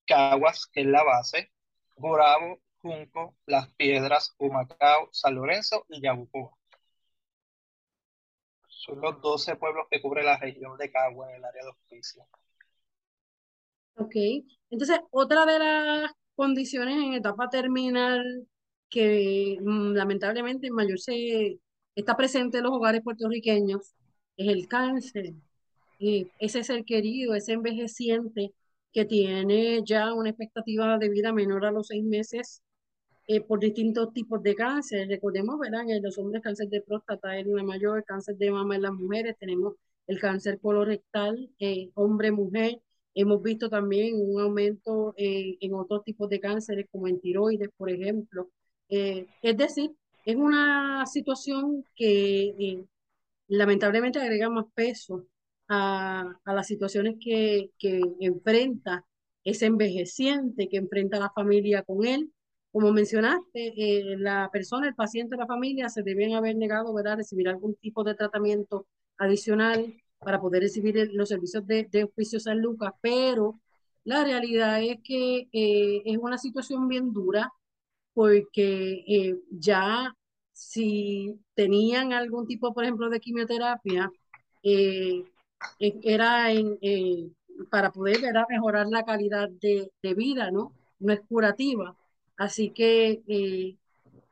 Caguas, 0.06 0.66
que 0.66 0.80
es 0.82 0.86
la 0.86 1.02
base, 1.02 1.52
Gurabo, 1.96 2.60
Junco, 2.80 3.36
Las 3.46 3.68
Piedras, 3.74 4.34
Humacao, 4.38 5.08
San 5.12 5.34
Lorenzo 5.34 5.84
y 5.88 6.00
Yabucoa. 6.02 6.56
Son 8.68 9.00
los 9.00 9.20
12 9.20 9.56
pueblos 9.56 9.86
que 9.90 10.00
cubre 10.00 10.22
la 10.22 10.38
región 10.38 10.76
de 10.78 10.90
Caguas 10.90 11.30
en 11.30 11.36
el 11.36 11.44
área 11.44 11.62
de 11.62 11.70
hospicio. 11.70 12.26
Ok, 13.96 14.14
entonces 14.70 15.00
otra 15.10 15.46
de 15.46 15.58
las 15.58 16.12
condiciones 16.34 16.96
en 16.96 17.14
etapa 17.14 17.48
terminal 17.48 18.48
que 18.94 19.58
mm, 19.60 19.94
lamentablemente 19.94 20.68
en 20.68 20.74
mayor 20.74 21.00
se 21.00 21.58
está 21.96 22.16
presente 22.16 22.58
en 22.58 22.64
los 22.64 22.72
hogares 22.74 23.02
puertorriqueños 23.02 23.94
es 24.36 24.48
el 24.48 24.68
cáncer. 24.68 25.34
Y 25.98 26.28
ese 26.38 26.64
ser 26.64 26.84
querido, 26.84 27.34
ese 27.34 27.52
envejeciente 27.54 28.52
que 28.92 29.04
tiene 29.04 29.82
ya 29.84 30.14
una 30.14 30.30
expectativa 30.30 30.98
de 30.98 31.08
vida 31.08 31.32
menor 31.32 31.64
a 31.66 31.72
los 31.72 31.88
seis 31.88 32.04
meses 32.04 32.62
eh, 33.26 33.40
por 33.40 33.60
distintos 33.60 34.12
tipos 34.12 34.42
de 34.42 34.54
cáncer. 34.54 35.08
Recordemos, 35.08 35.58
¿verdad? 35.58 35.88
En 35.88 36.02
los 36.02 36.18
hombres 36.18 36.42
cáncer 36.42 36.68
de 36.68 36.82
próstata 36.82 37.38
es 37.38 37.46
la 37.46 37.62
mayor, 37.64 38.04
cáncer 38.04 38.36
de 38.36 38.50
mama 38.50 38.76
en 38.76 38.82
las 38.82 38.92
mujeres, 38.92 39.36
tenemos 39.38 39.74
el 40.06 40.20
cáncer 40.20 40.60
colorectal, 40.60 41.50
eh, 41.58 41.90
hombre-mujer. 41.94 42.80
Hemos 43.14 43.42
visto 43.42 43.68
también 43.70 44.14
un 44.16 44.40
aumento 44.40 45.14
eh, 45.16 45.56
en 45.60 45.74
otros 45.74 46.04
tipos 46.04 46.28
de 46.28 46.40
cánceres, 46.40 46.86
como 46.90 47.08
en 47.08 47.20
tiroides, 47.20 47.70
por 47.76 47.90
ejemplo. 47.90 48.50
Es 48.88 49.56
decir, 49.56 49.92
es 50.24 50.36
una 50.36 51.04
situación 51.06 51.84
que 51.94 52.84
lamentablemente 53.48 54.20
agrega 54.20 54.48
más 54.50 54.66
peso 54.74 55.26
a, 55.68 56.34
a 56.44 56.54
las 56.54 56.66
situaciones 56.66 57.16
que, 57.20 57.70
que 57.78 58.00
enfrenta 58.20 59.04
ese 59.44 59.66
envejeciente, 59.66 60.68
que 60.68 60.78
enfrenta 60.78 61.18
la 61.18 61.30
familia 61.30 61.82
con 61.82 62.06
él 62.06 62.32
como 62.74 62.90
mencionaste, 62.90 63.72
eh, 63.76 64.16
la 64.18 64.50
persona, 64.52 64.88
el 64.88 64.96
paciente, 64.96 65.36
la 65.36 65.46
familia 65.46 65.88
se 65.88 66.02
deben 66.02 66.34
haber 66.34 66.56
negado 66.56 66.92
¿verdad? 66.92 67.18
recibir 67.18 67.48
algún 67.48 67.76
tipo 67.76 68.02
de 68.02 68.16
tratamiento 68.16 68.88
adicional 69.16 69.94
para 70.18 70.40
poder 70.40 70.62
recibir 70.64 71.08
los 71.12 71.28
servicios 71.28 71.64
de, 71.68 71.84
de 71.84 72.02
Hospicio 72.02 72.40
San 72.40 72.60
Lucas, 72.60 72.92
pero 73.00 73.60
la 74.02 74.24
realidad 74.24 74.82
es 74.82 74.98
que 75.04 75.48
eh, 75.52 76.02
es 76.04 76.18
una 76.18 76.36
situación 76.36 76.88
bien 76.88 77.12
dura 77.12 77.52
porque 78.14 79.04
eh, 79.06 79.36
ya 79.50 80.14
si 80.52 81.38
tenían 81.54 82.12
algún 82.12 82.46
tipo, 82.46 82.72
por 82.74 82.84
ejemplo, 82.84 83.10
de 83.10 83.20
quimioterapia, 83.20 84.10
era 85.80 86.52
en, 86.52 86.78
para 87.70 87.92
poder 87.92 88.20
mejorar 88.48 88.86
la 88.88 89.04
calidad 89.04 89.48
de, 89.48 89.90
de 90.02 90.14
vida, 90.14 90.50
¿no? 90.50 90.72
No 90.98 91.12
es 91.12 91.20
curativa 91.28 91.96
Así 92.36 92.70
que 92.70 93.22
eh, 93.28 93.76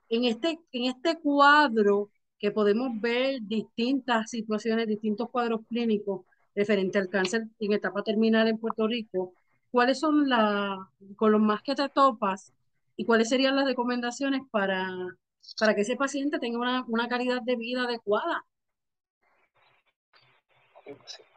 en, 0.09 0.25
este, 0.25 0.59
en 0.73 0.85
este 0.85 1.18
cuadro 1.21 2.11
que 2.38 2.51
podemos 2.51 3.01
ver 3.01 3.40
distintas 3.42 4.31
situaciones, 4.31 4.88
distintos 4.88 5.31
cuadros 5.31 5.61
clínicos 5.68 6.23
referente 6.55 6.99
al 6.99 7.09
cáncer 7.09 7.47
en 7.61 7.73
etapa 7.73 8.03
terminal 8.03 8.49
en 8.49 8.59
Puerto 8.59 8.87
Rico, 8.88 9.35
¿cuáles 9.71 10.01
son 10.01 10.29
las, 10.29 10.79
con 11.16 11.33
los 11.33 11.40
más 11.40 11.62
que 11.62 11.75
te 11.75 11.88
topas 11.88 12.53
y 12.97 13.05
cuáles 13.05 13.29
serían 13.29 13.57
las 13.57 13.67
recomendaciones 13.67 14.43
para, 14.51 14.89
para 15.59 15.75
que 15.75 15.83
ese 15.83 15.97
paciente 15.97 16.39
tenga 16.39 16.59
una, 16.59 16.85
una 16.89 17.09
calidad 17.09 17.43
de 17.43 17.57
vida 17.57 17.85
adecuada? 17.85 18.45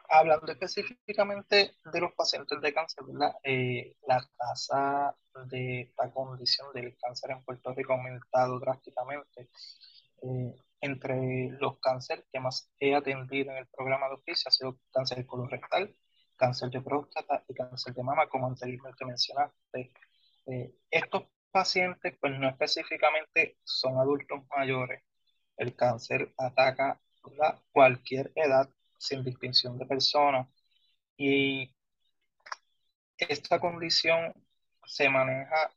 hablando 0.08 0.52
específicamente 0.52 1.76
de 1.92 2.00
los 2.00 2.12
pacientes 2.12 2.60
de 2.60 2.72
cáncer, 2.72 3.04
eh, 3.42 3.96
la 4.06 4.24
tasa 4.36 5.14
de 5.46 5.92
la 5.98 6.10
condición 6.10 6.72
del 6.72 6.96
cáncer 6.98 7.32
en 7.32 7.42
Puerto 7.44 7.74
Rico 7.74 7.92
ha 7.92 7.96
aumentado 7.96 8.58
drásticamente. 8.58 9.48
Eh, 10.22 10.54
entre 10.80 11.50
los 11.58 11.78
cánceres 11.80 12.26
que 12.30 12.38
más 12.38 12.70
he 12.78 12.94
atendido 12.94 13.50
en 13.50 13.58
el 13.58 13.66
programa 13.66 14.08
de 14.08 14.14
oficio 14.14 14.48
ha 14.48 14.52
sido 14.52 14.78
cáncer 14.92 15.24
colorectal, 15.26 15.94
cáncer 16.36 16.70
de 16.70 16.80
próstata 16.82 17.42
y 17.48 17.54
cáncer 17.54 17.94
de 17.94 18.02
mama, 18.02 18.28
como 18.28 18.46
anteriormente 18.46 19.04
mencionaste. 19.04 19.92
Eh, 20.46 20.74
estos 20.90 21.24
pacientes, 21.56 22.14
pues 22.20 22.38
no 22.38 22.50
específicamente 22.50 23.56
son 23.64 23.98
adultos 23.98 24.42
mayores. 24.54 25.02
El 25.56 25.74
cáncer 25.74 26.34
ataca 26.36 27.00
a 27.40 27.62
cualquier 27.72 28.30
edad 28.34 28.68
sin 28.98 29.24
distinción 29.24 29.78
de 29.78 29.86
personas. 29.86 30.48
Y 31.16 31.74
esta 33.16 33.58
condición 33.58 34.34
se 34.84 35.08
maneja 35.08 35.72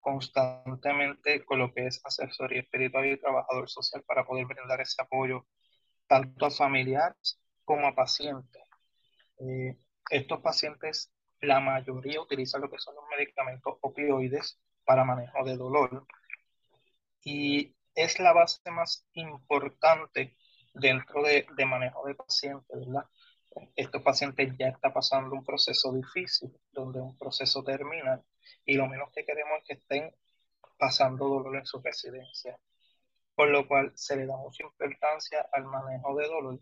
constantemente 0.00 1.44
con 1.44 1.58
lo 1.58 1.74
que 1.74 1.88
es 1.88 2.00
asesoría 2.02 2.62
espiritual 2.62 3.04
y 3.04 3.20
trabajador 3.20 3.68
social 3.68 4.02
para 4.04 4.24
poder 4.24 4.46
brindar 4.46 4.80
ese 4.80 5.02
apoyo 5.02 5.46
tanto 6.06 6.46
a 6.46 6.50
familiares 6.50 7.38
como 7.66 7.86
a 7.88 7.94
pacientes. 7.94 8.62
Eh, 9.38 9.76
estos 10.08 10.40
pacientes, 10.40 11.12
la 11.42 11.60
mayoría 11.60 12.22
utilizan 12.22 12.62
lo 12.62 12.70
que 12.70 12.78
son 12.78 12.94
los 12.94 13.04
medicamentos 13.10 13.76
opioides 13.82 14.58
para 14.90 15.04
manejo 15.04 15.44
de 15.44 15.56
dolor 15.56 16.04
y 17.22 17.76
es 17.94 18.18
la 18.18 18.32
base 18.32 18.58
más 18.72 19.06
importante 19.12 20.36
dentro 20.74 21.22
de, 21.22 21.46
de 21.56 21.64
manejo 21.64 22.04
de 22.08 22.16
pacientes, 22.16 22.76
¿verdad? 22.76 23.04
Estos 23.76 24.02
pacientes 24.02 24.52
ya 24.58 24.66
están 24.66 24.92
pasando 24.92 25.36
un 25.36 25.44
proceso 25.44 25.92
difícil, 25.92 26.50
donde 26.72 27.00
un 27.00 27.16
proceso 27.16 27.62
termina 27.62 28.20
y 28.64 28.74
lo 28.74 28.88
menos 28.88 29.12
que 29.14 29.24
queremos 29.24 29.60
es 29.60 29.64
que 29.64 29.74
estén 29.74 30.12
pasando 30.76 31.28
dolor 31.28 31.54
en 31.54 31.66
su 31.66 31.80
residencia. 31.80 32.58
Por 33.36 33.48
lo 33.50 33.68
cual 33.68 33.92
se 33.94 34.16
le 34.16 34.26
da 34.26 34.36
mucha 34.38 34.64
importancia 34.64 35.46
al 35.52 35.66
manejo 35.66 36.16
de 36.16 36.26
dolor 36.26 36.60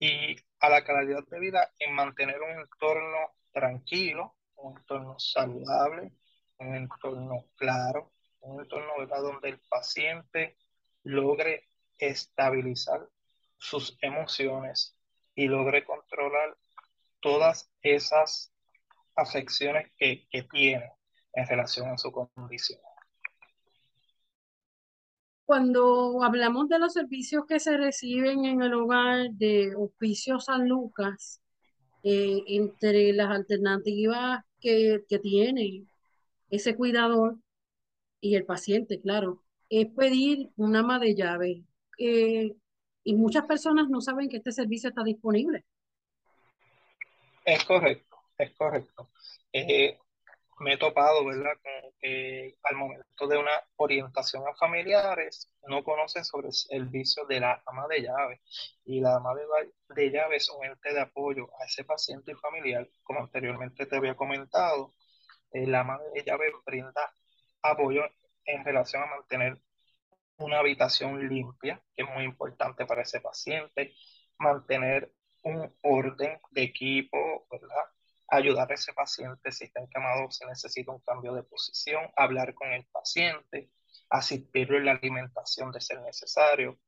y 0.00 0.34
a 0.58 0.68
la 0.68 0.82
calidad 0.82 1.22
de 1.30 1.38
vida 1.38 1.70
en 1.78 1.94
mantener 1.94 2.42
un 2.42 2.58
entorno 2.60 3.36
tranquilo, 3.52 4.34
un 4.56 4.78
entorno 4.78 5.16
saludable, 5.20 6.10
un 6.58 6.74
entorno 6.74 7.46
claro, 7.56 8.12
un 8.40 8.60
entorno 8.60 8.92
donde 9.06 9.50
el 9.50 9.60
paciente 9.68 10.56
logre 11.02 11.68
estabilizar 11.98 13.08
sus 13.58 13.96
emociones 14.00 14.96
y 15.34 15.46
logre 15.46 15.84
controlar 15.84 16.56
todas 17.20 17.70
esas 17.82 18.52
afecciones 19.16 19.90
que, 19.96 20.26
que 20.30 20.42
tiene 20.42 20.92
en 21.32 21.46
relación 21.46 21.88
a 21.88 21.98
su 21.98 22.12
condición. 22.12 22.80
Cuando 25.46 26.22
hablamos 26.22 26.68
de 26.68 26.78
los 26.78 26.94
servicios 26.94 27.44
que 27.46 27.60
se 27.60 27.76
reciben 27.76 28.46
en 28.46 28.62
el 28.62 28.72
hogar 28.74 29.30
de 29.32 29.74
Hospicio 29.76 30.40
San 30.40 30.68
Lucas, 30.68 31.42
eh, 32.02 32.42
entre 32.46 33.12
las 33.12 33.30
alternativas 33.30 34.42
que, 34.60 35.04
que 35.08 35.18
tiene 35.18 35.86
ese 36.54 36.76
cuidador 36.76 37.36
y 38.20 38.36
el 38.36 38.44
paciente, 38.44 39.00
claro, 39.00 39.42
es 39.68 39.86
pedir 39.94 40.50
una 40.56 40.80
ama 40.80 40.98
de 40.98 41.14
llave 41.14 41.64
eh, 41.98 42.54
y 43.02 43.14
muchas 43.14 43.44
personas 43.44 43.88
no 43.88 44.00
saben 44.00 44.28
que 44.28 44.38
este 44.38 44.52
servicio 44.52 44.88
está 44.88 45.02
disponible. 45.02 45.64
Es 47.44 47.64
correcto, 47.64 48.16
es 48.38 48.50
correcto. 48.52 49.10
Eh, 49.52 49.98
me 50.60 50.74
he 50.74 50.78
topado, 50.78 51.24
¿verdad?, 51.24 51.58
al 52.62 52.76
momento 52.76 53.26
de 53.26 53.38
una 53.38 53.50
orientación 53.76 54.44
a 54.46 54.54
familiares 54.54 55.50
no 55.66 55.82
conocen 55.82 56.24
sobre 56.24 56.48
el 56.48 56.52
servicio 56.52 57.24
de 57.26 57.40
la 57.40 57.62
ama 57.66 57.86
de 57.88 58.02
llave. 58.02 58.40
Y 58.84 59.00
la 59.00 59.16
ama 59.16 59.34
de, 59.34 59.44
de 59.94 60.10
llave 60.10 60.36
es 60.36 60.48
un 60.50 60.64
ente 60.64 60.92
de 60.92 61.00
apoyo 61.00 61.48
a 61.60 61.64
ese 61.64 61.84
paciente 61.84 62.32
y 62.32 62.36
familiar, 62.36 62.88
como 63.02 63.20
anteriormente 63.20 63.86
te 63.86 63.96
había 63.96 64.14
comentado. 64.14 64.92
Eh, 65.54 65.66
la 65.68 65.80
ama 65.80 66.00
de 66.12 66.24
llave 66.24 66.52
brinda 66.66 67.14
apoyo 67.62 68.02
en 68.44 68.64
relación 68.64 69.02
a 69.04 69.06
mantener 69.06 69.60
una 70.38 70.58
habitación 70.58 71.28
limpia, 71.28 71.80
que 71.94 72.02
es 72.02 72.10
muy 72.10 72.24
importante 72.24 72.84
para 72.86 73.02
ese 73.02 73.20
paciente, 73.20 73.94
mantener 74.38 75.12
un 75.42 75.72
orden 75.82 76.40
de 76.50 76.62
equipo, 76.62 77.46
¿verdad? 77.50 77.84
Ayudar 78.28 78.72
a 78.72 78.74
ese 78.74 78.92
paciente 78.94 79.52
si 79.52 79.64
está 79.66 79.80
encamado, 79.80 80.28
si 80.32 80.44
necesita 80.44 80.90
un 80.90 81.00
cambio 81.00 81.32
de 81.34 81.44
posición, 81.44 82.10
hablar 82.16 82.54
con 82.54 82.72
el 82.72 82.84
paciente, 82.86 83.70
asistirlo 84.10 84.78
en 84.78 84.86
la 84.86 84.92
alimentación 84.92 85.70
de 85.70 85.80
ser 85.80 86.00
necesario. 86.00 86.80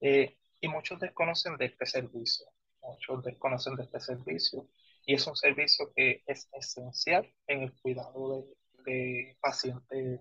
Eh, 0.00 0.38
y 0.62 0.68
muchos 0.68 0.98
desconocen 0.98 1.58
de 1.58 1.66
este 1.66 1.84
servicio, 1.84 2.46
muchos 2.80 3.22
desconocen 3.22 3.76
de 3.76 3.82
este 3.82 4.00
servicio 4.00 4.66
y 5.06 5.14
es 5.14 5.26
un 5.26 5.36
servicio 5.36 5.92
que 5.94 6.22
es 6.26 6.48
esencial 6.52 7.32
en 7.46 7.62
el 7.62 7.72
cuidado 7.80 8.46
de, 8.84 8.92
de 8.92 9.36
pacientes 9.40 10.20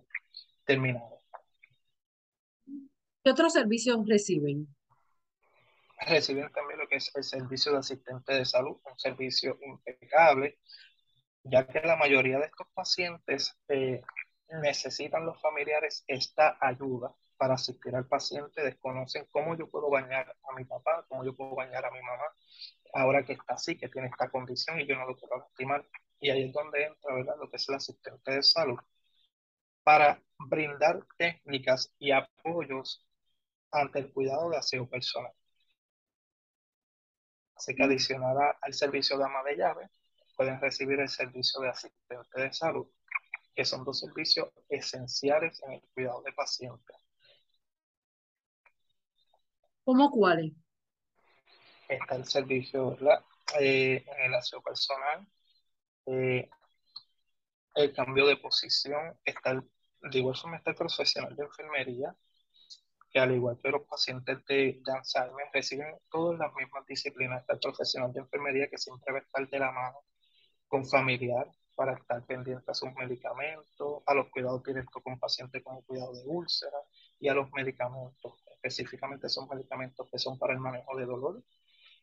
terminados. 0.65 1.19
¿Qué 3.24 3.32
otros 3.32 3.54
servicios 3.54 3.98
reciben? 4.08 4.67
Reciben 6.06 6.52
también 6.52 6.80
lo 6.80 6.88
que 6.88 6.98
es 6.98 7.12
el 7.15 7.24
servicio 7.24 7.72
de 7.72 7.78
asistente 7.78 8.34
de 8.34 8.46
salud, 8.46 8.78
un 8.84 9.00
servicio 9.00 9.58
impecable, 9.62 10.60
ya 11.43 11.65
que 11.65 11.80
la 11.82 11.96
mayoría 11.96 12.39
de 12.39 12.46
estos 12.46 12.67
pacientes 12.74 13.58
eh, 13.69 14.02
necesitan 14.62 15.26
los 15.26 15.41
familiares 15.41 16.04
esta 16.08 16.58
ayuda 16.60 17.15
para 17.44 17.56
asistir 17.56 17.94
al 17.94 18.08
paciente, 18.08 18.64
desconocen 18.64 19.28
cómo 19.30 19.54
yo 19.58 19.70
puedo 19.70 19.90
bañar 19.90 20.34
a 20.50 20.56
mi 20.56 20.64
papá, 20.64 21.06
cómo 21.10 21.26
yo 21.26 21.36
puedo 21.36 21.54
bañar 21.56 21.84
a 21.84 21.92
mi 21.92 22.02
mamá, 22.02 22.24
ahora 22.94 23.26
que 23.26 23.34
está 23.34 23.56
así, 23.56 23.78
que 23.78 23.90
tiene 23.90 24.08
esta 24.08 24.30
condición 24.30 24.80
y 24.80 24.88
yo 24.88 24.96
no 24.96 25.06
lo 25.06 25.18
quiero 25.18 25.40
lastimar. 25.40 25.86
Y 26.22 26.30
ahí 26.30 26.44
es 26.46 26.54
donde 26.54 26.86
entra, 26.86 27.14
¿verdad? 27.14 27.36
Lo 27.38 27.50
que 27.50 27.58
es 27.58 27.68
el 27.68 27.76
asistente 27.76 28.32
de 28.32 28.44
salud, 28.44 28.80
para 29.84 30.22
brindar 30.40 31.06
técnicas 31.18 31.94
y 32.00 32.12
apoyos 32.12 33.06
ante 33.72 34.00
el 34.00 34.14
cuidado 34.14 34.50
de 34.50 34.56
aseo 34.56 34.88
personal. 34.88 35.34
Así 37.58 37.76
que 37.76 37.84
adicional 37.84 38.56
al 38.62 38.74
servicio 38.74 39.18
de 39.18 39.26
ama 39.26 39.44
de 39.44 39.58
llave, 39.58 39.90
pueden 40.38 40.62
recibir 40.62 40.98
el 41.02 41.10
servicio 41.10 41.60
de 41.60 41.68
asistente 41.68 42.42
de 42.42 42.54
salud, 42.54 42.88
que 43.54 43.66
son 43.66 43.84
dos 43.84 44.00
servicios 44.00 44.48
esenciales 44.70 45.62
en 45.64 45.74
el 45.74 45.82
cuidado 45.94 46.22
de 46.22 46.32
pacientes. 46.32 47.03
¿Cómo 49.84 50.10
cuáles? 50.12 50.54
Está 51.88 52.15
el 52.15 52.26
servicio 52.26 52.91
¿verdad? 52.91 53.24
Eh, 53.60 54.06
el 54.26 54.34
aseo 54.34 54.62
personal, 54.62 55.28
eh, 56.06 56.50
el 57.76 57.93
cambio 57.93 58.26
de 58.26 58.38
posición, 58.38 59.17
está 59.26 59.52
el, 59.52 59.69
de 60.12 60.19
igual 60.19 60.36
está 60.56 60.72
el 60.72 60.76
profesional 60.76 61.36
de 61.36 61.43
enfermería, 61.43 62.15
que 63.12 63.19
al 63.19 63.32
igual 63.32 63.60
que 63.62 63.69
los 63.69 63.84
pacientes 63.84 64.43
de, 64.46 64.82
Alzheimer 64.86 65.48
reciben 65.54 65.96
todas 66.10 66.39
las 66.39 66.54
mismas 66.56 66.86
disciplinas. 66.88 67.41
Está 67.41 67.54
el 67.54 67.60
profesional 67.60 68.12
de 68.12 68.22
enfermería 68.22 68.67
que 68.69 68.78
siempre 68.78 69.13
va 69.13 69.19
a 69.19 69.22
estar 69.22 69.48
de 69.48 69.60
la 69.60 69.72
mano 69.72 70.00
con 70.67 70.86
familiar 70.88 71.48
para 71.76 71.93
estar 71.93 72.26
pendiente 72.26 72.72
a 72.72 72.74
sus 72.74 72.91
medicamentos, 72.93 74.04
a 74.06 74.13
los 74.15 74.30
cuidados 74.30 74.63
directos 74.63 75.04
con 75.04 75.19
pacientes 75.19 75.63
con 75.63 75.82
cuidado 75.84 76.13
de 76.13 76.24
úlcera 76.26 76.78
y 77.19 77.30
a 77.30 77.36
los 77.36 77.52
medicamentos. 77.52 78.43
Específicamente 78.63 79.28
son 79.28 79.49
medicamentos 79.49 80.08
que 80.10 80.17
son 80.17 80.39
para 80.39 80.54
el 80.54 80.60
manejo 80.60 80.95
de 80.95 81.06
dolor, 81.06 81.43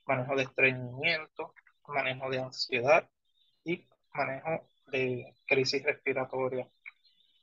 manejo 0.05 0.37
de 0.37 0.43
estreñimiento, 0.43 1.55
manejo 1.89 2.29
de 2.29 2.39
ansiedad 2.39 3.09
y 3.65 3.89
manejo 4.13 4.69
de 4.89 5.35
crisis 5.47 5.83
respiratoria 5.83 6.69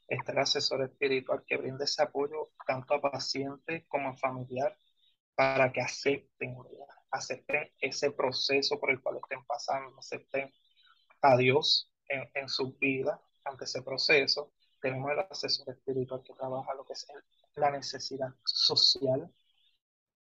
está 0.07 0.31
el 0.33 0.37
asesor 0.39 0.83
espiritual 0.83 1.43
que 1.45 1.57
brinda 1.57 1.83
ese 1.83 2.03
apoyo 2.03 2.51
tanto 2.65 2.93
a 2.93 3.01
pacientes 3.01 3.85
como 3.87 4.09
a 4.09 4.17
familiar 4.17 4.77
para 5.35 5.71
que 5.71 5.81
acepten, 5.81 6.55
acepten 7.11 7.71
ese 7.81 8.11
proceso 8.11 8.79
por 8.79 8.91
el 8.91 9.01
cual 9.01 9.17
estén 9.17 9.43
pasando, 9.45 9.97
acepten 9.97 10.53
a 11.21 11.35
Dios 11.37 11.91
en, 12.07 12.29
en 12.35 12.47
su 12.49 12.77
vida 12.77 13.19
ante 13.43 13.65
ese 13.65 13.81
proceso. 13.81 14.53
Tenemos 14.79 15.11
el 15.11 15.19
asesor 15.19 15.73
espiritual 15.75 16.23
que 16.23 16.33
trabaja 16.33 16.73
lo 16.73 16.85
que 16.85 16.93
es 16.93 17.07
la 17.57 17.71
necesidad 17.71 18.33
social. 18.45 19.29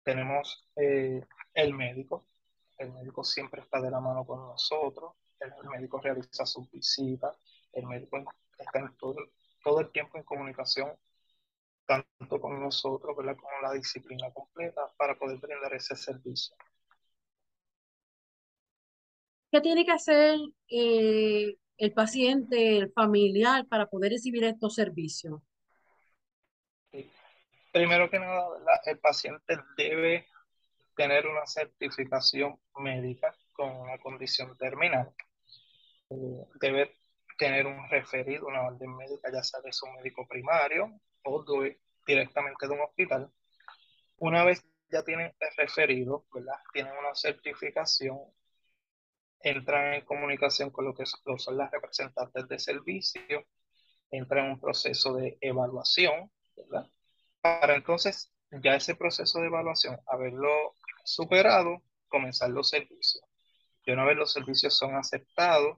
Tenemos 0.04 0.68
eh, 0.76 1.24
el 1.54 1.74
médico. 1.74 2.26
El 2.78 2.92
médico 2.94 3.24
siempre 3.24 3.62
está 3.62 3.82
de 3.82 3.92
la 3.92 4.00
mano 4.00 4.26
con 4.26 4.40
nosotros. 4.40 5.14
El, 5.40 5.52
médico 5.70 6.00
realiza 6.00 6.46
sus 6.46 6.70
visitas. 6.72 7.36
El 7.72 7.86
médico 7.86 8.18
está 8.58 8.80
en 8.80 8.96
todo, 8.98 9.16
todo 9.64 9.82
el 9.82 9.92
tiempo 9.92 10.18
en 10.18 10.24
comunicación, 10.24 10.92
tanto 11.86 12.42
con 12.42 12.60
nosotros 12.60 13.16
como 13.16 13.62
la 13.62 13.74
disciplina 13.74 14.32
completa, 14.32 14.82
para 14.98 15.18
poder 15.18 15.38
brindar 15.38 15.74
ese 15.74 15.96
servicio. 15.96 16.56
¿Qué 19.52 19.62
tiene 19.62 19.84
que 19.84 19.92
hacer 19.92 20.38
eh, 20.70 21.58
el 21.78 21.94
paciente, 21.94 22.78
el 22.78 22.92
familiar, 22.92 23.68
para 23.68 23.88
poder 23.88 24.12
recibir 24.12 24.44
estos 24.44 24.76
servicios? 24.76 25.42
Primero 27.80 28.10
que 28.10 28.20
nada, 28.20 28.46
el 28.88 29.00
paciente 29.00 29.58
debe 29.78 30.28
tener 30.98 31.26
una 31.26 31.46
certificación 31.46 32.60
médica 32.76 33.34
con 33.54 33.72
una 33.72 33.98
condición 34.00 34.58
terminal. 34.58 35.14
Eh, 36.10 36.44
debe 36.60 36.98
tener 37.38 37.68
un 37.68 37.90
referido, 37.90 38.48
una 38.48 38.64
orden 38.64 38.98
médica, 38.98 39.32
ya 39.32 39.42
sea 39.44 39.62
de 39.62 39.72
su 39.72 39.88
médico 39.88 40.28
primario 40.28 41.00
o 41.24 41.46
directamente 42.06 42.68
de 42.68 42.74
un 42.74 42.82
hospital. 42.82 43.32
Una 44.18 44.44
vez 44.44 44.62
ya 44.92 45.02
tienen 45.06 45.34
el 45.40 45.56
referido, 45.56 46.26
¿verdad? 46.34 46.60
Tienen 46.74 46.92
una 46.98 47.16
certificación, 47.16 48.20
entran 49.40 49.94
en 49.94 50.04
comunicación 50.04 50.70
con 50.70 50.84
lo 50.84 50.94
que 50.94 51.06
son 51.06 51.56
las 51.56 51.72
representantes 51.72 52.46
de 52.46 52.60
servicio, 52.60 53.46
entran 54.12 54.48
en 54.48 54.52
un 54.52 54.60
proceso 54.60 55.14
de 55.14 55.38
evaluación, 55.40 56.30
¿verdad? 56.58 56.86
Para 57.42 57.76
entonces, 57.76 58.32
ya 58.52 58.76
ese 58.76 58.96
proceso 58.96 59.40
de 59.40 59.48
evaluación, 59.48 60.00
haberlo 60.08 60.76
superado, 61.04 61.84
comenzar 62.08 62.50
los 62.50 62.70
servicios. 62.70 63.24
Y 63.86 63.92
una 63.92 64.06
vez 64.06 64.18
los 64.18 64.34
servicios 64.34 64.78
son 64.78 64.96
aceptados, 64.96 65.78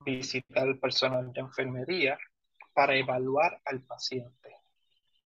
visitar 0.00 0.58
al 0.58 0.78
personal 0.78 1.32
de 1.32 1.40
enfermería 1.40 2.18
para 2.74 2.96
evaluar 2.96 3.60
al 3.64 3.82
paciente 3.84 4.56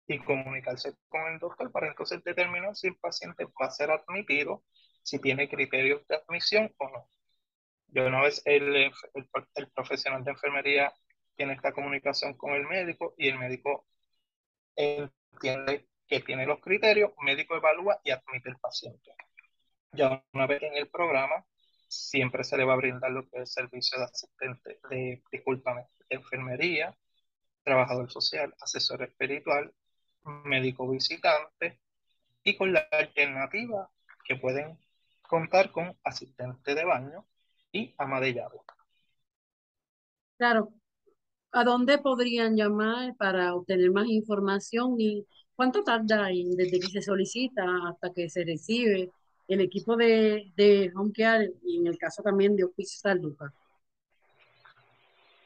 y 0.08 0.20
comunicarse 0.20 0.96
con 1.10 1.22
el 1.34 1.40
doctor 1.40 1.72
para 1.72 1.88
entonces 1.90 2.24
determinar 2.24 2.76
si 2.76 2.88
el 2.88 2.98
paciente 2.98 3.46
va 3.46 3.68
a 3.68 3.72
ser 3.72 3.92
admitido, 3.92 4.64
si 5.04 5.20
tiene 5.20 5.50
criterios 5.50 6.06
de 6.08 6.18
admisión 6.18 6.74
o 6.78 6.90
no. 6.90 7.10
Yo 7.90 8.08
una 8.08 8.22
vez 8.22 8.42
el, 8.46 8.76
el, 8.76 8.94
el 9.56 9.72
profesional 9.72 10.24
de 10.24 10.32
enfermería 10.32 10.94
tiene 11.36 11.54
esta 11.54 11.74
comunicación 11.74 12.36
con 12.36 12.54
el 12.54 12.68
médico 12.68 13.14
y 13.18 13.30
el 13.30 13.40
médico 13.40 13.86
entiende 15.34 15.88
que 16.08 16.22
tiene 16.22 16.46
los 16.46 16.60
criterios, 16.62 17.12
médico 17.22 17.56
evalúa 17.56 18.00
y 18.04 18.12
admite 18.12 18.50
el 18.50 18.58
paciente. 18.58 19.16
Ya 19.92 20.24
una 20.34 20.48
vez 20.48 20.64
en 20.64 20.76
el 20.76 20.88
programa, 20.90 21.46
siempre 21.88 22.44
se 22.44 22.58
le 22.58 22.66
va 22.66 22.74
a 22.74 22.78
brindar 22.78 23.12
lo 23.12 23.28
que 23.30 23.42
es 23.42 23.54
servicio 23.54 24.00
de 24.00 24.06
asistente, 24.06 24.80
de, 24.90 25.24
discúlpame, 25.32 25.88
enfermería, 26.10 26.96
trabajador 27.64 28.12
social, 28.12 28.54
asesor 28.60 29.04
espiritual, 29.04 29.74
médico 30.24 30.90
visitante 30.90 31.80
y 32.44 32.58
con 32.58 32.74
la 32.74 32.88
alternativa 32.92 33.90
que 34.26 34.36
pueden 34.36 34.78
contar 35.22 35.72
con 35.72 35.98
asistente 36.04 36.76
de 36.76 36.86
baño 36.86 37.26
y 37.72 37.94
ama 37.98 38.20
de 38.20 38.34
llave. 38.34 38.60
Claro. 40.38 40.74
¿A 41.54 41.64
dónde 41.64 42.00
podrían 42.00 42.56
llamar 42.56 43.16
para 43.16 43.54
obtener 43.56 43.92
más 43.92 44.08
información 44.08 45.00
y 45.00 45.24
cuánto 45.56 45.84
tarda 45.84 46.28
desde 46.28 46.80
que 46.80 46.88
se 46.88 47.02
solicita 47.02 47.64
hasta 47.88 48.12
que 48.12 48.28
se 48.30 48.44
recibe 48.44 49.10
el 49.48 49.62
equipo 49.62 49.96
de, 49.96 50.52
de 50.56 50.92
Home 50.96 51.12
Care 51.16 51.52
y 51.64 51.78
en 51.78 51.88
el 51.88 51.98
caso 51.98 52.24
también 52.24 52.56
de 52.56 52.64
Hospicio 52.64 53.00
San 53.00 53.22
Lucas? 53.22 53.52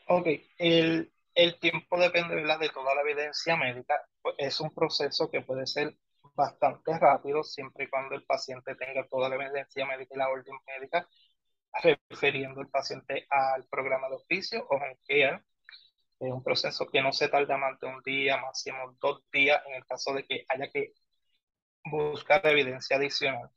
Ok, 0.08 0.28
el, 0.58 1.12
el 1.36 1.60
tiempo 1.60 2.00
depende 2.00 2.36
de 2.36 2.70
toda 2.70 2.96
la 2.96 3.02
evidencia 3.02 3.58
médica. 3.58 4.02
Pues, 4.22 4.36
es 4.38 4.60
un 4.62 4.74
proceso 4.74 5.30
que 5.30 5.42
puede 5.42 5.68
ser 5.68 5.94
bastante 6.36 6.98
rápido 6.98 7.44
siempre 7.44 7.86
y 7.86 7.90
cuando 7.90 8.16
el 8.16 8.24
paciente 8.24 8.76
tenga 8.76 9.06
toda 9.08 9.28
la 9.28 9.36
evidencia 9.36 9.86
médica 9.86 10.16
y 10.16 10.18
la 10.18 10.30
orden 10.30 10.56
médica, 10.66 11.08
refiriendo 11.84 12.62
el 12.62 12.70
paciente 12.70 13.28
al 13.30 13.66
programa 13.66 14.08
de 14.08 14.16
oficio 14.16 14.66
o 14.70 14.76
Home 14.76 14.98
Care. 15.06 15.44
Es 16.20 16.32
un 16.32 16.44
proceso 16.44 16.88
que 16.88 17.02
no 17.02 17.12
se 17.14 17.30
tarda 17.30 17.58
más 17.58 17.80
de 17.80 17.88
un 17.88 18.02
día, 18.04 18.38
máximo 18.38 18.96
dos 19.00 19.24
días, 19.32 19.62
en 19.68 19.76
el 19.76 19.86
caso 19.86 20.14
de 20.14 20.26
que 20.26 20.46
haya 20.50 20.70
que 20.72 20.94
buscar 21.86 22.46
evidencia 22.48 22.98
adicional. 22.98 23.52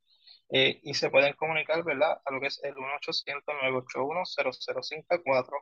Eh, 0.53 0.81
y 0.83 0.95
se 0.95 1.11
pueden 1.11 1.35
comunicar, 1.35 1.85
¿verdad? 1.85 2.21
A 2.25 2.33
lo 2.33 2.41
que 2.41 2.49
es 2.49 2.61
el 2.65 2.75
1-800-981-0054. 2.75 5.53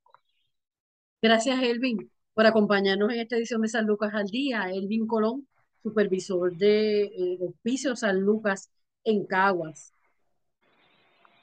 Gracias, 1.23 1.63
Elvin, 1.63 2.11
por 2.35 2.45
acompañarnos 2.45 3.15
en 3.15 3.21
esta 3.21 3.37
edición 3.37 3.63
de 3.63 3.69
San 3.69 3.87
Lucas 3.87 4.13
al 4.13 4.27
Día. 4.27 4.69
Elvin 4.71 5.07
Colón, 5.07 5.49
supervisor 5.85 6.57
de 6.57 7.03
eh, 7.05 7.39
Hospicio 7.41 7.95
San 7.95 8.21
Lucas 8.21 8.71
en 9.05 9.25
Caguas. 9.27 9.93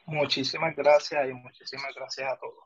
Muchísimas 0.06 0.75
gracias 0.75 1.29
y 1.29 1.33
muchísimas 1.33 1.96
gracias 1.96 2.33
a 2.33 2.37
todos. 2.37 2.65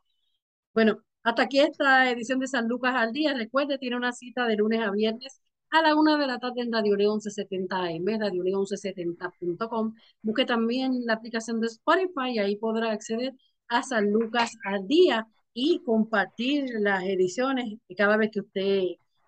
Bueno, 0.74 0.98
hasta 1.24 1.44
aquí 1.44 1.60
esta 1.60 2.10
edición 2.10 2.40
de 2.40 2.48
San 2.48 2.68
Lucas 2.68 2.96
al 2.96 3.12
Día. 3.12 3.34
Recuerde, 3.34 3.78
tiene 3.78 3.98
una 3.98 4.14
cita 4.14 4.48
de 4.48 4.56
lunes 4.56 4.82
a 4.82 4.92
viernes 4.92 5.42
a 5.72 5.82
la 5.82 5.96
una 5.96 6.18
de 6.18 6.28
la 6.28 6.40
tarde 6.40 6.62
en 6.62 6.72
Radio 6.72 6.96
León 6.96 7.20
1170 7.24 7.76
AM, 7.76 8.20
Radio 8.20 8.44
León 8.44 8.62
1170.com. 8.62 9.94
Busque 10.22 10.46
también 10.46 11.06
la 11.06 11.14
aplicación 11.14 11.60
de 11.60 11.68
Spotify 11.68 12.32
y 12.36 12.40
ahí 12.40 12.56
podrá 12.56 12.92
acceder 12.92 13.34
a 13.68 13.84
San 13.84 14.12
Lucas 14.12 14.58
al 14.64 14.88
Día 14.88 15.28
y 15.54 15.82
compartir 15.84 16.66
las 16.80 17.04
ediciones 17.04 17.80
cada 17.98 18.18
vez 18.18 18.32
que 18.32 18.40
usted 18.42 18.84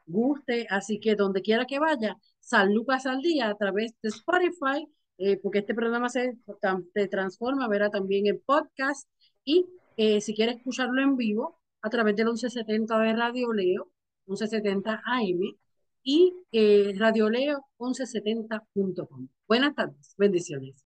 guste. 0.05 0.67
Así 0.69 0.99
que 0.99 1.15
donde 1.15 1.41
quiera 1.41 1.65
que 1.65 1.79
vaya, 1.79 2.17
San 2.47 2.73
Lucas 2.73 3.05
al 3.05 3.21
Día 3.21 3.49
a 3.49 3.57
través 3.57 3.93
de 4.01 4.07
Spotify, 4.07 4.87
eh, 5.17 5.37
porque 5.43 5.59
este 5.59 5.75
programa 5.75 6.07
se, 6.07 6.37
transforma, 7.11 7.67
verá 7.67 7.89
también 7.89 8.25
en 8.25 8.41
podcast 8.45 9.09
y 9.43 9.65
eh, 9.97 10.21
si 10.21 10.33
quieres 10.33 10.55
escucharlo 10.55 11.01
en 11.01 11.17
vivo, 11.17 11.59
a 11.81 11.89
través 11.89 12.15
del 12.15 12.27
1170 12.27 12.99
de 12.99 13.13
Radio 13.13 13.51
Leo, 13.51 13.91
1170 14.27 15.01
AM, 15.05 15.57
y 16.03 16.33
eh, 16.53 16.93
radioleo1170.com. 16.95 19.27
Buenas 19.45 19.75
tardes, 19.75 20.15
bendiciones. 20.17 20.85